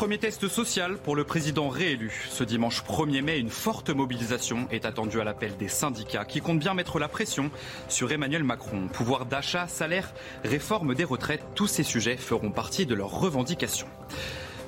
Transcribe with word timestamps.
Premier 0.00 0.16
test 0.16 0.48
social 0.48 0.96
pour 0.96 1.14
le 1.14 1.24
président 1.24 1.68
réélu. 1.68 2.26
Ce 2.30 2.42
dimanche 2.42 2.82
1er 2.84 3.20
mai, 3.20 3.38
une 3.38 3.50
forte 3.50 3.90
mobilisation 3.90 4.66
est 4.70 4.86
attendue 4.86 5.20
à 5.20 5.24
l'appel 5.24 5.58
des 5.58 5.68
syndicats 5.68 6.24
qui 6.24 6.40
comptent 6.40 6.58
bien 6.58 6.72
mettre 6.72 6.98
la 6.98 7.06
pression 7.06 7.50
sur 7.90 8.10
Emmanuel 8.10 8.42
Macron. 8.42 8.88
Pouvoir 8.88 9.26
d'achat, 9.26 9.68
salaire, 9.68 10.14
réforme 10.42 10.94
des 10.94 11.04
retraites, 11.04 11.44
tous 11.54 11.66
ces 11.66 11.82
sujets 11.82 12.16
feront 12.16 12.50
partie 12.50 12.86
de 12.86 12.94
leurs 12.94 13.10
revendications. 13.10 13.88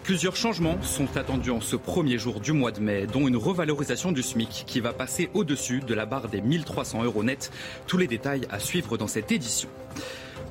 Plusieurs 0.02 0.36
changements 0.36 0.82
sont 0.82 1.16
attendus 1.16 1.50
en 1.50 1.62
ce 1.62 1.76
premier 1.76 2.18
jour 2.18 2.38
du 2.38 2.52
mois 2.52 2.70
de 2.70 2.80
mai, 2.80 3.06
dont 3.06 3.26
une 3.26 3.38
revalorisation 3.38 4.12
du 4.12 4.22
SMIC 4.22 4.64
qui 4.66 4.80
va 4.80 4.92
passer 4.92 5.30
au-dessus 5.32 5.80
de 5.80 5.94
la 5.94 6.04
barre 6.04 6.28
des 6.28 6.42
1300 6.42 7.04
euros 7.04 7.24
net. 7.24 7.50
Tous 7.86 7.96
les 7.96 8.06
détails 8.06 8.46
à 8.50 8.58
suivre 8.58 8.98
dans 8.98 9.08
cette 9.08 9.32
édition. 9.32 9.70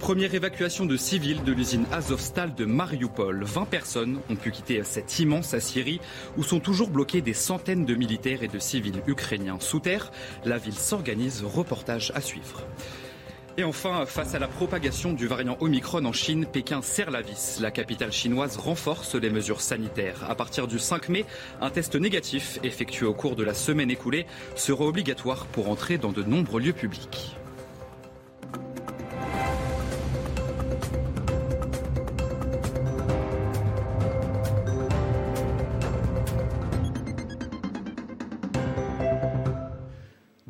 Première 0.01 0.33
évacuation 0.33 0.87
de 0.87 0.97
civils 0.97 1.43
de 1.43 1.51
l'usine 1.51 1.85
Azovstal 1.91 2.55
de 2.55 2.65
Mariupol. 2.65 3.43
20 3.43 3.65
personnes 3.65 4.19
ont 4.31 4.35
pu 4.35 4.49
quitter 4.49 4.83
cette 4.83 5.19
immense 5.19 5.53
Assyrie 5.53 6.01
où 6.37 6.43
sont 6.43 6.59
toujours 6.59 6.89
bloqués 6.89 7.21
des 7.21 7.35
centaines 7.35 7.85
de 7.85 7.93
militaires 7.93 8.41
et 8.41 8.47
de 8.47 8.57
civils 8.57 9.03
ukrainiens 9.05 9.59
sous 9.59 9.79
terre. 9.79 10.11
La 10.43 10.57
ville 10.57 10.73
s'organise. 10.73 11.43
Reportage 11.45 12.11
à 12.15 12.21
suivre. 12.21 12.63
Et 13.57 13.63
enfin, 13.63 14.07
face 14.07 14.33
à 14.33 14.39
la 14.39 14.47
propagation 14.47 15.13
du 15.13 15.27
variant 15.27 15.55
Omicron 15.59 16.03
en 16.05 16.13
Chine, 16.13 16.47
Pékin 16.51 16.81
serre 16.81 17.11
la 17.11 17.21
vis. 17.21 17.59
La 17.61 17.69
capitale 17.69 18.11
chinoise 18.11 18.57
renforce 18.57 19.13
les 19.13 19.29
mesures 19.29 19.61
sanitaires. 19.61 20.25
À 20.27 20.33
partir 20.33 20.65
du 20.67 20.79
5 20.79 21.09
mai, 21.09 21.25
un 21.61 21.69
test 21.69 21.95
négatif 21.95 22.57
effectué 22.63 23.05
au 23.05 23.13
cours 23.13 23.35
de 23.35 23.43
la 23.43 23.53
semaine 23.53 23.91
écoulée 23.91 24.25
sera 24.55 24.83
obligatoire 24.83 25.45
pour 25.45 25.69
entrer 25.69 25.99
dans 25.99 26.11
de 26.11 26.23
nombreux 26.23 26.59
lieux 26.59 26.73
publics. 26.73 27.37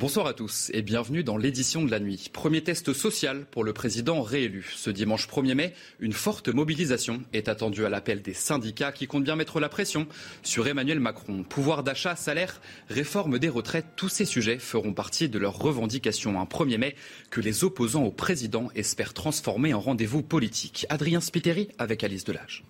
Bonsoir 0.01 0.25
à 0.25 0.33
tous 0.33 0.71
et 0.73 0.81
bienvenue 0.81 1.23
dans 1.23 1.37
l'édition 1.37 1.85
de 1.85 1.91
la 1.91 1.99
nuit. 1.99 2.31
Premier 2.33 2.63
test 2.63 2.91
social 2.91 3.45
pour 3.45 3.63
le 3.63 3.71
président 3.71 4.23
réélu. 4.23 4.73
Ce 4.75 4.89
dimanche 4.89 5.27
1er 5.27 5.53
mai, 5.53 5.75
une 5.99 6.11
forte 6.11 6.47
mobilisation 6.49 7.21
est 7.33 7.47
attendue 7.47 7.85
à 7.85 7.89
l'appel 7.89 8.23
des 8.23 8.33
syndicats 8.33 8.91
qui 8.91 9.05
comptent 9.05 9.25
bien 9.25 9.35
mettre 9.35 9.59
la 9.59 9.69
pression 9.69 10.07
sur 10.41 10.67
Emmanuel 10.67 10.99
Macron. 10.99 11.43
Pouvoir 11.43 11.83
d'achat, 11.83 12.15
salaire, 12.15 12.61
réforme 12.89 13.37
des 13.37 13.47
retraites, 13.47 13.89
tous 13.95 14.09
ces 14.09 14.25
sujets 14.25 14.57
feront 14.57 14.93
partie 14.93 15.29
de 15.29 15.37
leurs 15.37 15.59
revendications. 15.59 16.41
Un 16.41 16.45
1er 16.45 16.79
mai 16.79 16.95
que 17.29 17.39
les 17.39 17.63
opposants 17.63 18.05
au 18.05 18.11
président 18.11 18.69
espèrent 18.73 19.13
transformer 19.13 19.75
en 19.75 19.81
rendez-vous 19.81 20.23
politique. 20.23 20.87
Adrien 20.89 21.21
Spiteri 21.21 21.67
avec 21.77 22.03
Alice 22.03 22.23
Delage. 22.23 22.63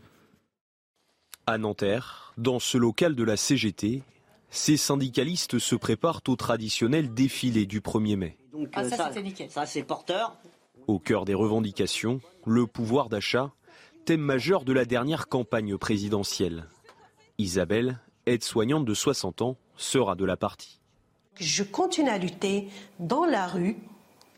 À 1.48 1.58
Nanterre, 1.58 2.34
dans 2.38 2.60
ce 2.60 2.78
local 2.78 3.16
de 3.16 3.24
la 3.24 3.38
CGT, 3.38 4.04
ces 4.52 4.76
syndicalistes 4.78 5.60
se 5.60 5.76
préparent 5.76 6.22
au 6.28 6.36
traditionnel 6.36 7.14
défilé 7.14 7.66
du 7.66 7.80
1er 7.80 8.18
mai. 8.18 8.38
Donc, 8.52 8.68
ah, 8.74 8.84
ça, 8.84 8.98
ça, 8.98 9.12
ça 9.50 9.66
c'est 9.66 9.82
porteur. 9.82 10.36
Au 10.88 11.00
cœur 11.00 11.26
des 11.26 11.34
revendications, 11.34 12.20
le 12.46 12.68
pouvoir 12.68 13.08
d'achat, 13.08 13.52
thème 14.06 14.22
majeur 14.22 14.66
de 14.66 14.74
la 14.74 14.84
dernière 14.84 15.30
campagne 15.30 15.78
présidentielle. 15.78 16.66
Isabelle, 17.38 18.00
aide-soignante 18.26 18.86
de 18.86 18.94
60 18.94 19.42
ans, 19.42 19.58
sera 19.78 20.16
de 20.16 20.26
la 20.26 20.36
partie. 20.36 20.80
Je 21.40 21.64
continue 21.64 22.10
à 22.10 22.18
lutter 22.18 22.68
dans 23.00 23.24
la 23.24 23.48
rue. 23.48 23.78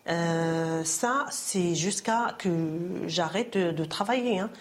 Euh, 0.08 0.84
ça, 0.84 1.26
c'est 1.32 1.74
jusqu'à 1.74 2.36
que 2.38 2.50
j'arrête 3.08 3.58
de, 3.58 3.72
de 3.72 3.86
travailler. 3.86 4.40
Hein. 4.40 4.52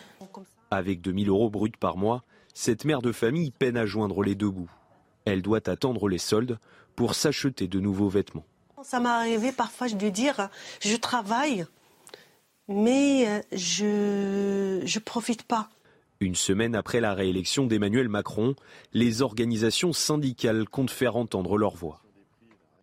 Avec 0.70 1.02
2000 1.02 1.28
euros 1.28 1.50
bruts 1.50 1.72
par 1.78 1.98
mois, 1.98 2.24
cette 2.54 2.86
mère 2.86 3.02
de 3.02 3.12
famille 3.12 3.50
peine 3.50 3.76
à 3.76 3.84
joindre 3.84 4.22
les 4.22 4.34
deux 4.34 4.50
bouts. 4.50 4.70
Elle 5.24 5.42
doit 5.42 5.68
attendre 5.68 6.08
les 6.08 6.18
soldes 6.18 6.58
pour 6.96 7.14
s'acheter 7.14 7.68
de 7.68 7.80
nouveaux 7.80 8.08
vêtements. 8.08 8.44
Ça 8.82 9.00
m'est 9.00 9.08
arrivé 9.08 9.52
parfois 9.52 9.88
de 9.88 10.08
dire 10.08 10.48
je 10.80 10.96
travaille, 10.96 11.66
mais 12.68 13.28
euh, 13.28 13.40
je 13.52 14.82
ne 14.82 14.98
profite 15.00 15.44
pas. 15.44 15.68
Une 16.20 16.34
semaine 16.34 16.74
après 16.74 17.00
la 17.00 17.14
réélection 17.14 17.66
d'Emmanuel 17.66 18.08
Macron, 18.08 18.54
les 18.92 19.22
organisations 19.22 19.92
syndicales 19.92 20.68
comptent 20.68 20.90
faire 20.90 21.16
entendre 21.16 21.58
leur 21.58 21.74
voix. 21.74 22.00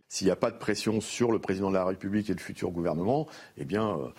S'il 0.10 0.26
n'y 0.26 0.32
a 0.32 0.36
pas 0.36 0.52
de 0.52 0.58
pression 0.58 1.02
sur 1.02 1.32
le 1.32 1.40
président 1.40 1.70
de 1.70 1.76
la 1.76 1.86
République 1.86 2.30
et 2.30 2.34
le 2.34 2.40
futur 2.40 2.72
gouvernement, 2.72 3.28
eh 3.58 3.66
bien, 3.66 3.90
euh, 3.92 4.10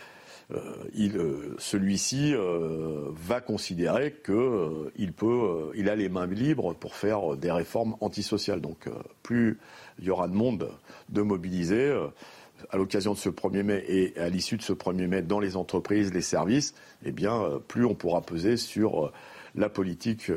euh, 0.53 0.85
euh, 0.99 1.55
celui-ci 1.59 2.35
euh, 2.35 3.11
va 3.13 3.41
considérer 3.41 4.17
qu'il 4.25 5.89
a 5.89 5.97
les 5.97 6.09
mains 6.09 6.27
libres 6.27 6.75
pour 6.75 6.95
faire 6.95 7.37
des 7.37 7.51
réformes 7.51 7.97
antisociales. 8.01 8.61
Donc, 8.61 8.89
plus 9.23 9.59
il 9.99 10.07
y 10.07 10.11
aura 10.11 10.29
de 10.29 10.35
monde 10.35 10.71
de 11.09 11.23
mobiliser 11.23 11.95
à 12.71 12.77
l'occasion 12.77 13.13
de 13.13 13.19
ce 13.19 13.29
1er 13.29 13.63
mai 13.63 13.85
et 13.87 14.19
à 14.19 14.29
l'issue 14.29 14.57
de 14.57 14.63
ce 14.63 14.73
1er 14.73 15.07
mai 15.07 15.23
dans 15.23 15.41
les 15.41 15.57
entreprises, 15.57 16.13
les 16.13 16.23
services, 16.23 16.75
eh 17.05 17.13
bien, 17.13 17.61
plus 17.69 17.85
on 17.85 17.95
pourra 17.95 18.21
peser 18.21 18.57
sur 18.57 19.13
la 19.55 19.69
politique 19.69 20.31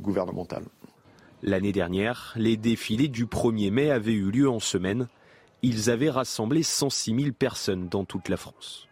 gouvernementale. 0.00 0.64
L'année 1.42 1.72
dernière, 1.72 2.32
les 2.36 2.56
défilés 2.56 3.08
du 3.08 3.26
1er 3.26 3.70
mai 3.70 3.90
avaient 3.90 4.12
eu 4.12 4.30
lieu 4.30 4.48
en 4.48 4.60
semaine. 4.60 5.08
Ils 5.62 5.90
avaient 5.90 6.10
rassemblé 6.10 6.62
106 6.62 7.14
000 7.14 7.32
personnes 7.32 7.88
dans 7.88 8.04
toute 8.04 8.28
la 8.28 8.36
France. 8.36 8.87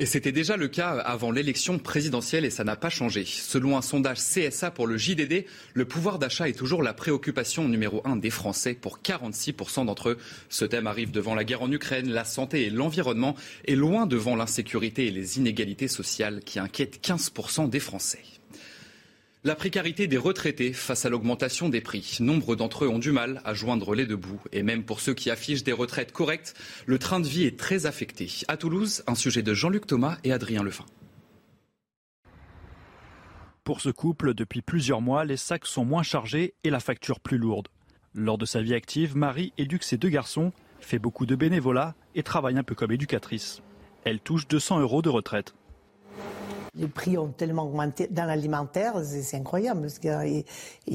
Et 0.00 0.06
c'était 0.06 0.32
déjà 0.32 0.56
le 0.56 0.66
cas 0.66 0.90
avant 0.98 1.30
l'élection 1.30 1.78
présidentielle 1.78 2.44
et 2.44 2.50
ça 2.50 2.64
n'a 2.64 2.74
pas 2.74 2.90
changé. 2.90 3.24
Selon 3.24 3.76
un 3.76 3.80
sondage 3.80 4.18
CSA 4.18 4.72
pour 4.72 4.88
le 4.88 4.96
JDD, 4.96 5.44
le 5.72 5.84
pouvoir 5.84 6.18
d'achat 6.18 6.48
est 6.48 6.58
toujours 6.58 6.82
la 6.82 6.92
préoccupation 6.92 7.68
numéro 7.68 8.02
un 8.04 8.16
des 8.16 8.30
Français 8.30 8.74
pour 8.74 8.98
46% 8.98 9.86
d'entre 9.86 10.08
eux. 10.08 10.18
Ce 10.48 10.64
thème 10.64 10.88
arrive 10.88 11.12
devant 11.12 11.36
la 11.36 11.44
guerre 11.44 11.62
en 11.62 11.70
Ukraine, 11.70 12.10
la 12.10 12.24
santé 12.24 12.66
et 12.66 12.70
l'environnement 12.70 13.36
et 13.66 13.76
loin 13.76 14.06
devant 14.06 14.34
l'insécurité 14.34 15.06
et 15.06 15.12
les 15.12 15.38
inégalités 15.38 15.86
sociales 15.86 16.40
qui 16.40 16.58
inquiètent 16.58 16.98
15% 17.00 17.70
des 17.70 17.78
Français. 17.78 18.22
La 19.46 19.54
précarité 19.54 20.06
des 20.06 20.16
retraités 20.16 20.72
face 20.72 21.04
à 21.04 21.10
l'augmentation 21.10 21.68
des 21.68 21.82
prix. 21.82 22.16
Nombre 22.20 22.56
d'entre 22.56 22.86
eux 22.86 22.88
ont 22.88 22.98
du 22.98 23.12
mal 23.12 23.42
à 23.44 23.52
joindre 23.52 23.94
les 23.94 24.06
deux 24.06 24.16
bouts. 24.16 24.40
Et 24.52 24.62
même 24.62 24.84
pour 24.84 25.00
ceux 25.00 25.12
qui 25.12 25.30
affichent 25.30 25.62
des 25.62 25.72
retraites 25.72 26.12
correctes, 26.12 26.54
le 26.86 26.98
train 26.98 27.20
de 27.20 27.28
vie 27.28 27.44
est 27.44 27.58
très 27.58 27.84
affecté. 27.84 28.30
À 28.48 28.56
Toulouse, 28.56 29.04
un 29.06 29.14
sujet 29.14 29.42
de 29.42 29.52
Jean-Luc 29.52 29.86
Thomas 29.86 30.16
et 30.24 30.32
Adrien 30.32 30.62
Lefin. 30.62 30.86
Pour 33.64 33.82
ce 33.82 33.90
couple, 33.90 34.32
depuis 34.32 34.62
plusieurs 34.62 35.02
mois, 35.02 35.26
les 35.26 35.36
sacs 35.36 35.66
sont 35.66 35.84
moins 35.84 36.02
chargés 36.02 36.54
et 36.64 36.70
la 36.70 36.80
facture 36.80 37.20
plus 37.20 37.36
lourde. 37.36 37.68
Lors 38.14 38.38
de 38.38 38.46
sa 38.46 38.62
vie 38.62 38.72
active, 38.72 39.14
Marie 39.14 39.52
éduque 39.58 39.84
ses 39.84 39.98
deux 39.98 40.08
garçons, 40.08 40.54
fait 40.80 40.98
beaucoup 40.98 41.26
de 41.26 41.36
bénévolat 41.36 41.94
et 42.14 42.22
travaille 42.22 42.56
un 42.56 42.62
peu 42.62 42.74
comme 42.74 42.92
éducatrice. 42.92 43.60
Elle 44.04 44.20
touche 44.20 44.48
200 44.48 44.80
euros 44.80 45.02
de 45.02 45.10
retraite. 45.10 45.54
Les 46.76 46.88
prix 46.88 47.16
ont 47.16 47.28
tellement 47.28 47.64
augmenté 47.64 48.08
dans 48.08 48.24
l'alimentaire, 48.24 48.94
c'est 49.04 49.36
incroyable. 49.36 49.86
Et, 50.24 50.44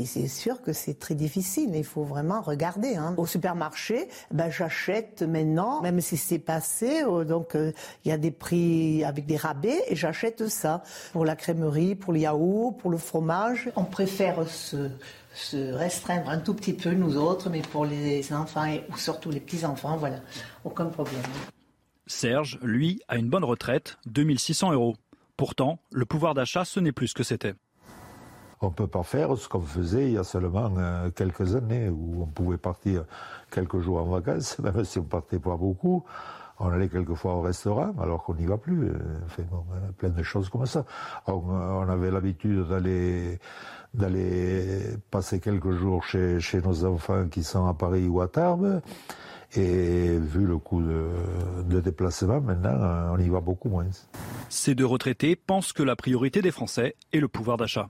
c'est 0.06 0.28
sûr 0.28 0.62
que 0.62 0.74
c'est 0.74 1.00
très 1.00 1.16
difficile. 1.16 1.72
Il 1.74 1.86
faut 1.86 2.04
vraiment 2.04 2.42
regarder. 2.42 2.96
Hein. 2.96 3.14
Au 3.18 3.26
supermarché, 3.26 4.08
ben, 4.32 4.50
j'achète 4.50 5.22
maintenant, 5.22 5.82
même 5.82 6.02
si 6.02 6.18
c'est 6.18 6.40
passé, 6.40 7.04
euh, 7.04 7.24
donc 7.24 7.56
euh, 7.56 7.72
il 8.04 8.10
y 8.10 8.12
a 8.12 8.18
des 8.18 8.32
prix 8.32 9.04
avec 9.04 9.26
des 9.26 9.38
rabais, 9.38 9.82
et 9.88 9.96
j'achète 9.96 10.48
ça 10.48 10.84
pour 11.14 11.26
la 11.26 11.36
crèmerie, 11.36 11.96
pour 11.96 12.14
le 12.14 12.20
yaourt, 12.20 12.78
pour 12.78 12.92
le 12.92 12.98
fromage. 12.98 13.72
On 13.76 13.86
préfère 13.86 14.48
se 14.48 14.90
se 15.34 15.74
restreindre 15.74 16.30
un 16.30 16.40
tout 16.40 16.54
petit 16.54 16.74
peu, 16.74 16.92
nous 16.92 17.18
autres, 17.18 17.50
mais 17.50 17.62
pour 17.62 17.86
les 17.86 18.34
enfants 18.34 18.66
et 18.66 18.84
surtout 18.98 19.30
les 19.30 19.40
petits-enfants, 19.40 19.98
voilà, 19.98 20.20
aucun 20.64 20.86
problème. 20.86 21.22
Serge, 22.08 22.60
lui, 22.62 23.02
a 23.08 23.18
une 23.18 23.30
bonne 23.30 23.44
retraite, 23.44 23.98
2600 24.08 24.74
euros. 24.74 24.96
Pourtant, 25.40 25.80
le 25.94 26.04
pouvoir 26.04 26.34
d'achat, 26.34 26.66
ce 26.66 26.82
n'est 26.82 26.92
plus 26.92 27.08
ce 27.08 27.14
que 27.14 27.24
c'était. 27.24 27.54
On 28.60 28.68
ne 28.68 28.74
peut 28.74 28.88
pas 28.88 29.04
faire 29.04 29.38
ce 29.38 29.48
qu'on 29.48 29.62
faisait 29.62 30.08
il 30.08 30.16
y 30.16 30.18
a 30.18 30.26
seulement 30.26 30.70
euh, 30.78 31.12
quelques 31.12 31.56
années, 31.56 31.88
où 31.88 32.24
on 32.24 32.26
pouvait 32.26 32.58
partir 32.58 33.06
quelques 33.50 33.80
jours 33.80 34.00
en 34.00 34.04
vacances, 34.04 34.60
même 34.60 34.84
si 34.84 35.00
on 35.00 35.04
partait 35.04 35.40
pas 35.40 35.56
beaucoup. 35.56 36.04
On 36.60 36.68
allait 36.68 36.90
quelquefois 36.90 37.36
au 37.36 37.42
restaurant 37.42 37.94
alors 38.02 38.26
qu'on 38.26 38.36
n'y 38.36 38.48
va 38.48 38.58
plus. 38.58 38.92
Enfin, 39.28 39.44
bon, 39.50 39.64
plein 39.98 40.10
de 40.10 40.24
choses 40.24 40.50
comme 40.50 40.66
ça. 40.66 40.84
On, 41.26 41.88
avait 41.88 42.12
l'habitude 42.12 42.68
d'aller 42.68 43.40
passer 45.10 45.40
quelques 45.40 45.72
jours 45.72 46.04
chez 46.04 46.62
nos 46.62 46.84
enfants 46.84 47.30
qui 47.32 47.46
sont 47.46 47.66
à 47.66 47.74
Paris 47.74 48.10
ou 48.10 48.20
à 48.20 48.28
Tarbes. 48.28 48.82
Et 49.56 50.18
vu 50.20 50.46
le 50.46 50.58
coût 50.58 50.82
de, 50.82 51.80
déplacement, 51.80 52.40
maintenant, 52.40 53.14
on 53.14 53.20
y 53.20 53.30
va 53.30 53.40
beaucoup 53.40 53.70
moins. 53.70 53.88
Ces 54.50 54.76
deux 54.76 54.86
retraités 54.86 55.36
pensent 55.36 55.74
que 55.74 55.82
la 55.82 55.96
priorité 55.96 56.42
des 56.42 56.52
Français 56.52 56.96
est 57.14 57.20
le 57.20 57.28
pouvoir 57.28 57.58
d'achat. 57.58 57.90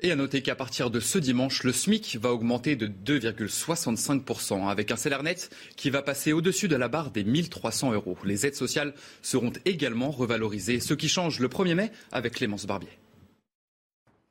Et 0.00 0.12
à 0.12 0.16
noter 0.16 0.42
qu'à 0.42 0.54
partir 0.54 0.90
de 0.90 1.00
ce 1.00 1.18
dimanche, 1.18 1.64
le 1.64 1.72
SMIC 1.72 2.18
va 2.20 2.32
augmenter 2.32 2.76
de 2.76 2.86
2,65%, 2.86 4.68
avec 4.68 4.92
un 4.92 4.96
salaire 4.96 5.22
net 5.22 5.50
qui 5.74 5.88
va 5.88 6.02
passer 6.02 6.32
au-dessus 6.32 6.68
de 6.68 6.76
la 6.76 6.88
barre 6.88 7.10
des 7.10 7.24
1300 7.24 7.92
euros. 7.92 8.16
Les 8.22 8.46
aides 8.46 8.54
sociales 8.54 8.94
seront 9.22 9.52
également 9.64 10.10
revalorisées, 10.10 10.80
ce 10.80 10.92
qui 10.94 11.08
change 11.08 11.40
le 11.40 11.48
1er 11.48 11.74
mai 11.74 11.92
avec 12.12 12.34
Clémence 12.34 12.66
Barbier. 12.66 12.90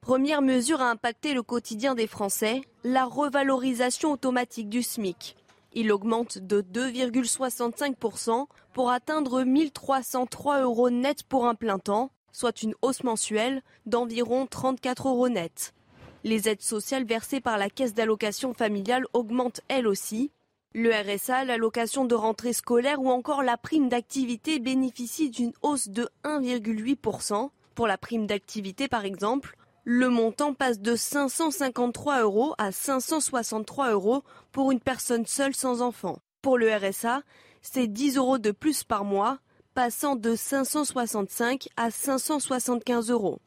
Première 0.02 0.44
mesure 0.44 0.82
à 0.82 0.92
impacter 0.92 1.34
le 1.34 1.42
quotidien 1.42 1.96
des 1.96 2.06
Français, 2.06 2.62
la 2.84 3.06
revalorisation 3.06 4.12
automatique 4.12 4.70
du 4.70 4.84
SMIC. 4.84 5.36
Il 5.76 5.92
augmente 5.92 6.38
de 6.38 6.62
2,65% 6.62 8.48
pour 8.74 8.90
atteindre 8.92 9.44
1303 9.44 10.62
euros 10.62 10.90
net 10.90 11.24
pour 11.24 11.46
un 11.46 11.54
plein 11.54 11.80
temps, 11.80 12.12
soit 12.32 12.64
une 12.64 12.76
hausse 12.82 13.04
mensuelle 13.04 13.62
d'environ 13.86 14.48
34 14.48 15.10
euros 15.10 15.28
net. 15.28 15.74
Les 16.24 16.48
aides 16.48 16.62
sociales 16.62 17.06
versées 17.06 17.42
par 17.42 17.58
la 17.58 17.70
caisse 17.70 17.94
d'allocation 17.94 18.54
familiale 18.54 19.06
augmentent 19.12 19.62
elles 19.68 19.86
aussi. 19.86 20.32
Le 20.74 20.92
RSA, 20.92 21.44
l'allocation 21.44 22.06
de 22.06 22.16
rentrée 22.16 22.54
scolaire 22.54 23.02
ou 23.02 23.10
encore 23.10 23.44
la 23.44 23.58
prime 23.58 23.90
d'activité 23.90 24.60
bénéficient 24.60 25.30
d'une 25.30 25.54
hausse 25.62 25.90
de 25.90 26.10
1,8%. 26.24 27.50
Pour 27.76 27.88
la 27.88 27.98
prime 27.98 28.28
d'activité 28.28 28.88
par 28.88 29.04
exemple, 29.04 29.58
le 29.88 30.10
montant 30.10 30.56
passe 30.56 30.80
de 30.80 30.96
553 30.96 32.22
euros 32.22 32.56
à 32.58 32.72
563 32.72 33.92
euros 33.92 34.24
pour 34.52 34.72
une 34.72 34.80
personne 34.80 35.28
seule 35.28 35.54
sans 35.54 35.84
enfant. 35.84 36.18
Pour 36.42 36.58
le 36.58 36.74
RSA, 36.74 37.22
c'est 37.62 37.86
10 37.86 38.18
euros 38.18 38.40
de 38.40 38.50
plus 38.50 38.84
par 38.84 39.06
mois, 39.06 39.38
passant 39.76 40.16
de 40.16 40.36
565 40.36 41.70
à 41.78 41.92
575 41.92 43.12
euros. 43.12 43.40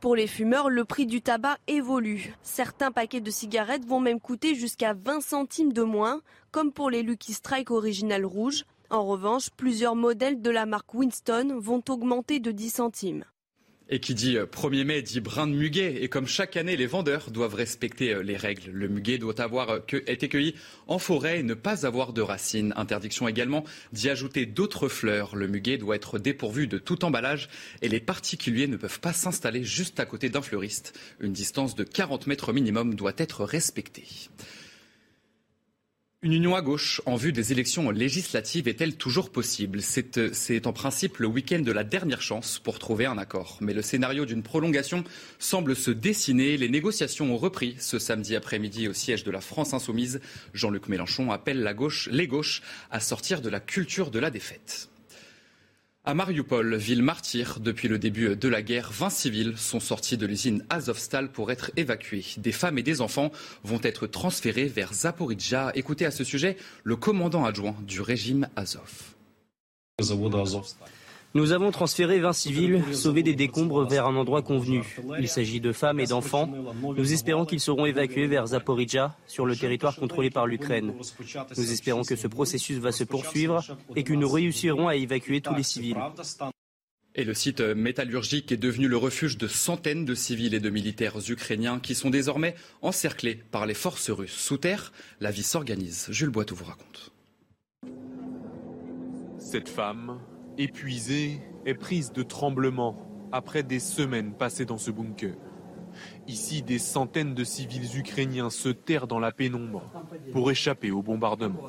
Pour 0.00 0.14
les 0.14 0.26
fumeurs, 0.26 0.68
le 0.68 0.84
prix 0.84 1.06
du 1.06 1.22
tabac 1.22 1.56
évolue. 1.68 2.36
Certains 2.42 2.92
paquets 2.92 3.22
de 3.22 3.30
cigarettes 3.30 3.86
vont 3.86 3.98
même 3.98 4.20
coûter 4.20 4.54
jusqu'à 4.54 4.92
20 4.92 5.22
centimes 5.22 5.72
de 5.72 5.82
moins, 5.82 6.20
comme 6.50 6.70
pour 6.70 6.90
les 6.90 7.02
Lucky 7.02 7.32
Strike 7.32 7.70
Original 7.70 8.26
Rouge. 8.26 8.66
En 8.90 9.06
revanche, 9.06 9.48
plusieurs 9.56 9.96
modèles 9.96 10.42
de 10.42 10.50
la 10.50 10.66
marque 10.66 10.92
Winston 10.92 11.56
vont 11.58 11.82
augmenter 11.88 12.40
de 12.40 12.50
10 12.52 12.70
centimes. 12.70 13.24
Et 13.90 14.00
qui 14.00 14.14
dit 14.14 14.36
1er 14.36 14.80
euh, 14.80 14.84
mai 14.84 15.02
dit 15.02 15.20
brin 15.20 15.46
de 15.46 15.52
muguet. 15.52 16.02
Et 16.02 16.08
comme 16.08 16.26
chaque 16.26 16.56
année, 16.56 16.76
les 16.76 16.86
vendeurs 16.86 17.30
doivent 17.30 17.54
respecter 17.54 18.12
euh, 18.12 18.22
les 18.22 18.36
règles. 18.36 18.70
Le 18.70 18.88
muguet 18.88 19.16
doit 19.16 19.40
avoir 19.40 19.70
euh, 19.70 19.80
été 20.06 20.28
cueilli 20.28 20.54
en 20.88 20.98
forêt 20.98 21.40
et 21.40 21.42
ne 21.42 21.54
pas 21.54 21.86
avoir 21.86 22.12
de 22.12 22.20
racines. 22.20 22.74
Interdiction 22.76 23.28
également 23.28 23.64
d'y 23.92 24.10
ajouter 24.10 24.44
d'autres 24.44 24.88
fleurs. 24.88 25.36
Le 25.36 25.48
muguet 25.48 25.78
doit 25.78 25.96
être 25.96 26.18
dépourvu 26.18 26.66
de 26.66 26.78
tout 26.78 27.04
emballage 27.04 27.48
et 27.80 27.88
les 27.88 28.00
particuliers 28.00 28.66
ne 28.66 28.76
peuvent 28.76 29.00
pas 29.00 29.14
s'installer 29.14 29.64
juste 29.64 30.00
à 30.00 30.04
côté 30.04 30.28
d'un 30.28 30.42
fleuriste. 30.42 30.98
Une 31.20 31.32
distance 31.32 31.74
de 31.74 31.84
40 31.84 32.26
mètres 32.26 32.52
minimum 32.52 32.94
doit 32.94 33.14
être 33.16 33.44
respectée. 33.44 34.04
Une 36.20 36.32
union 36.32 36.56
à 36.56 36.62
gauche 36.62 37.00
en 37.06 37.14
vue 37.14 37.32
des 37.32 37.52
élections 37.52 37.92
législatives 37.92 38.66
est-elle 38.66 38.96
toujours 38.96 39.30
possible? 39.30 39.80
C'est 39.80 40.66
en 40.66 40.72
principe 40.72 41.18
le 41.18 41.28
week-end 41.28 41.60
de 41.60 41.70
la 41.70 41.84
dernière 41.84 42.22
chance 42.22 42.58
pour 42.58 42.80
trouver 42.80 43.06
un 43.06 43.18
accord. 43.18 43.56
Mais 43.60 43.72
le 43.72 43.82
scénario 43.82 44.26
d'une 44.26 44.42
prolongation 44.42 45.04
semble 45.38 45.76
se 45.76 45.92
dessiner. 45.92 46.56
Les 46.56 46.68
négociations 46.68 47.32
ont 47.32 47.36
repris 47.36 47.76
ce 47.78 48.00
samedi 48.00 48.34
après-midi 48.34 48.88
au 48.88 48.94
siège 48.94 49.22
de 49.22 49.30
la 49.30 49.40
France 49.40 49.74
insoumise. 49.74 50.20
Jean-Luc 50.54 50.88
Mélenchon 50.88 51.30
appelle 51.30 51.62
la 51.62 51.72
gauche, 51.72 52.08
les 52.10 52.26
gauches 52.26 52.62
à 52.90 52.98
sortir 52.98 53.40
de 53.40 53.48
la 53.48 53.60
culture 53.60 54.10
de 54.10 54.18
la 54.18 54.32
défaite. 54.32 54.88
À 56.08 56.14
Mariupol, 56.14 56.74
ville 56.74 57.02
martyre, 57.02 57.60
depuis 57.60 57.86
le 57.86 57.98
début 57.98 58.34
de 58.34 58.48
la 58.48 58.62
guerre, 58.62 58.90
20 58.92 59.10
civils 59.10 59.58
sont 59.58 59.78
sortis 59.78 60.16
de 60.16 60.24
l'usine 60.24 60.64
Azovstal 60.70 61.30
pour 61.30 61.52
être 61.52 61.70
évacués. 61.76 62.24
Des 62.38 62.50
femmes 62.50 62.78
et 62.78 62.82
des 62.82 63.02
enfants 63.02 63.30
vont 63.62 63.78
être 63.82 64.06
transférés 64.06 64.68
vers 64.68 64.94
Zaporizhia. 64.94 65.70
Écoutez 65.74 66.06
à 66.06 66.10
ce 66.10 66.24
sujet 66.24 66.56
le 66.82 66.96
commandant 66.96 67.44
adjoint 67.44 67.76
du 67.82 68.00
régime 68.00 68.48
Azov. 68.56 68.90
Nous 71.34 71.52
avons 71.52 71.70
transféré 71.70 72.20
20 72.20 72.32
civils, 72.32 72.82
sauvés 72.92 73.22
des 73.22 73.34
décombres 73.34 73.86
vers 73.86 74.06
un 74.06 74.16
endroit 74.16 74.40
convenu. 74.40 74.96
Il 75.20 75.28
s'agit 75.28 75.60
de 75.60 75.72
femmes 75.72 76.00
et 76.00 76.06
d'enfants. 76.06 76.50
Nous 76.82 77.12
espérons 77.12 77.44
qu'ils 77.44 77.60
seront 77.60 77.84
évacués 77.84 78.26
vers 78.26 78.46
Zaporizhia, 78.48 79.14
sur 79.26 79.44
le 79.44 79.54
territoire 79.54 79.94
contrôlé 79.96 80.30
par 80.30 80.46
l'Ukraine. 80.46 80.94
Nous 81.56 81.72
espérons 81.72 82.02
que 82.02 82.16
ce 82.16 82.26
processus 82.26 82.78
va 82.78 82.92
se 82.92 83.04
poursuivre 83.04 83.62
et 83.94 84.04
que 84.04 84.14
nous 84.14 84.28
réussirons 84.28 84.88
à 84.88 84.96
évacuer 84.96 85.42
tous 85.42 85.54
les 85.54 85.62
civils. 85.62 85.98
Et 87.14 87.24
le 87.24 87.34
site 87.34 87.60
métallurgique 87.60 88.52
est 88.52 88.56
devenu 88.56 88.88
le 88.88 88.96
refuge 88.96 89.36
de 89.36 89.48
centaines 89.48 90.04
de 90.04 90.14
civils 90.14 90.54
et 90.54 90.60
de 90.60 90.70
militaires 90.70 91.18
ukrainiens 91.28 91.78
qui 91.80 91.94
sont 91.94 92.10
désormais 92.10 92.54
encerclés 92.80 93.34
par 93.34 93.66
les 93.66 93.74
forces 93.74 94.10
russes. 94.10 94.36
Sous 94.36 94.56
terre, 94.56 94.92
la 95.20 95.30
vie 95.30 95.42
s'organise. 95.42 96.06
Jules 96.10 96.30
Boitou 96.30 96.54
vous 96.54 96.64
raconte. 96.64 97.12
Cette 99.38 99.68
femme 99.68 100.18
épuisée 100.58 101.40
et 101.64 101.74
prise 101.74 102.12
de 102.12 102.22
tremblements 102.22 102.96
après 103.32 103.62
des 103.62 103.78
semaines 103.78 104.32
passées 104.32 104.64
dans 104.64 104.78
ce 104.78 104.90
bunker. 104.90 105.34
Ici, 106.26 106.62
des 106.62 106.78
centaines 106.78 107.34
de 107.34 107.44
civils 107.44 107.96
ukrainiens 107.96 108.50
se 108.50 108.68
terrent 108.68 109.06
dans 109.06 109.18
la 109.18 109.32
pénombre 109.32 109.82
pour 110.32 110.50
échapper 110.50 110.90
au 110.90 111.02
bombardement. 111.02 111.66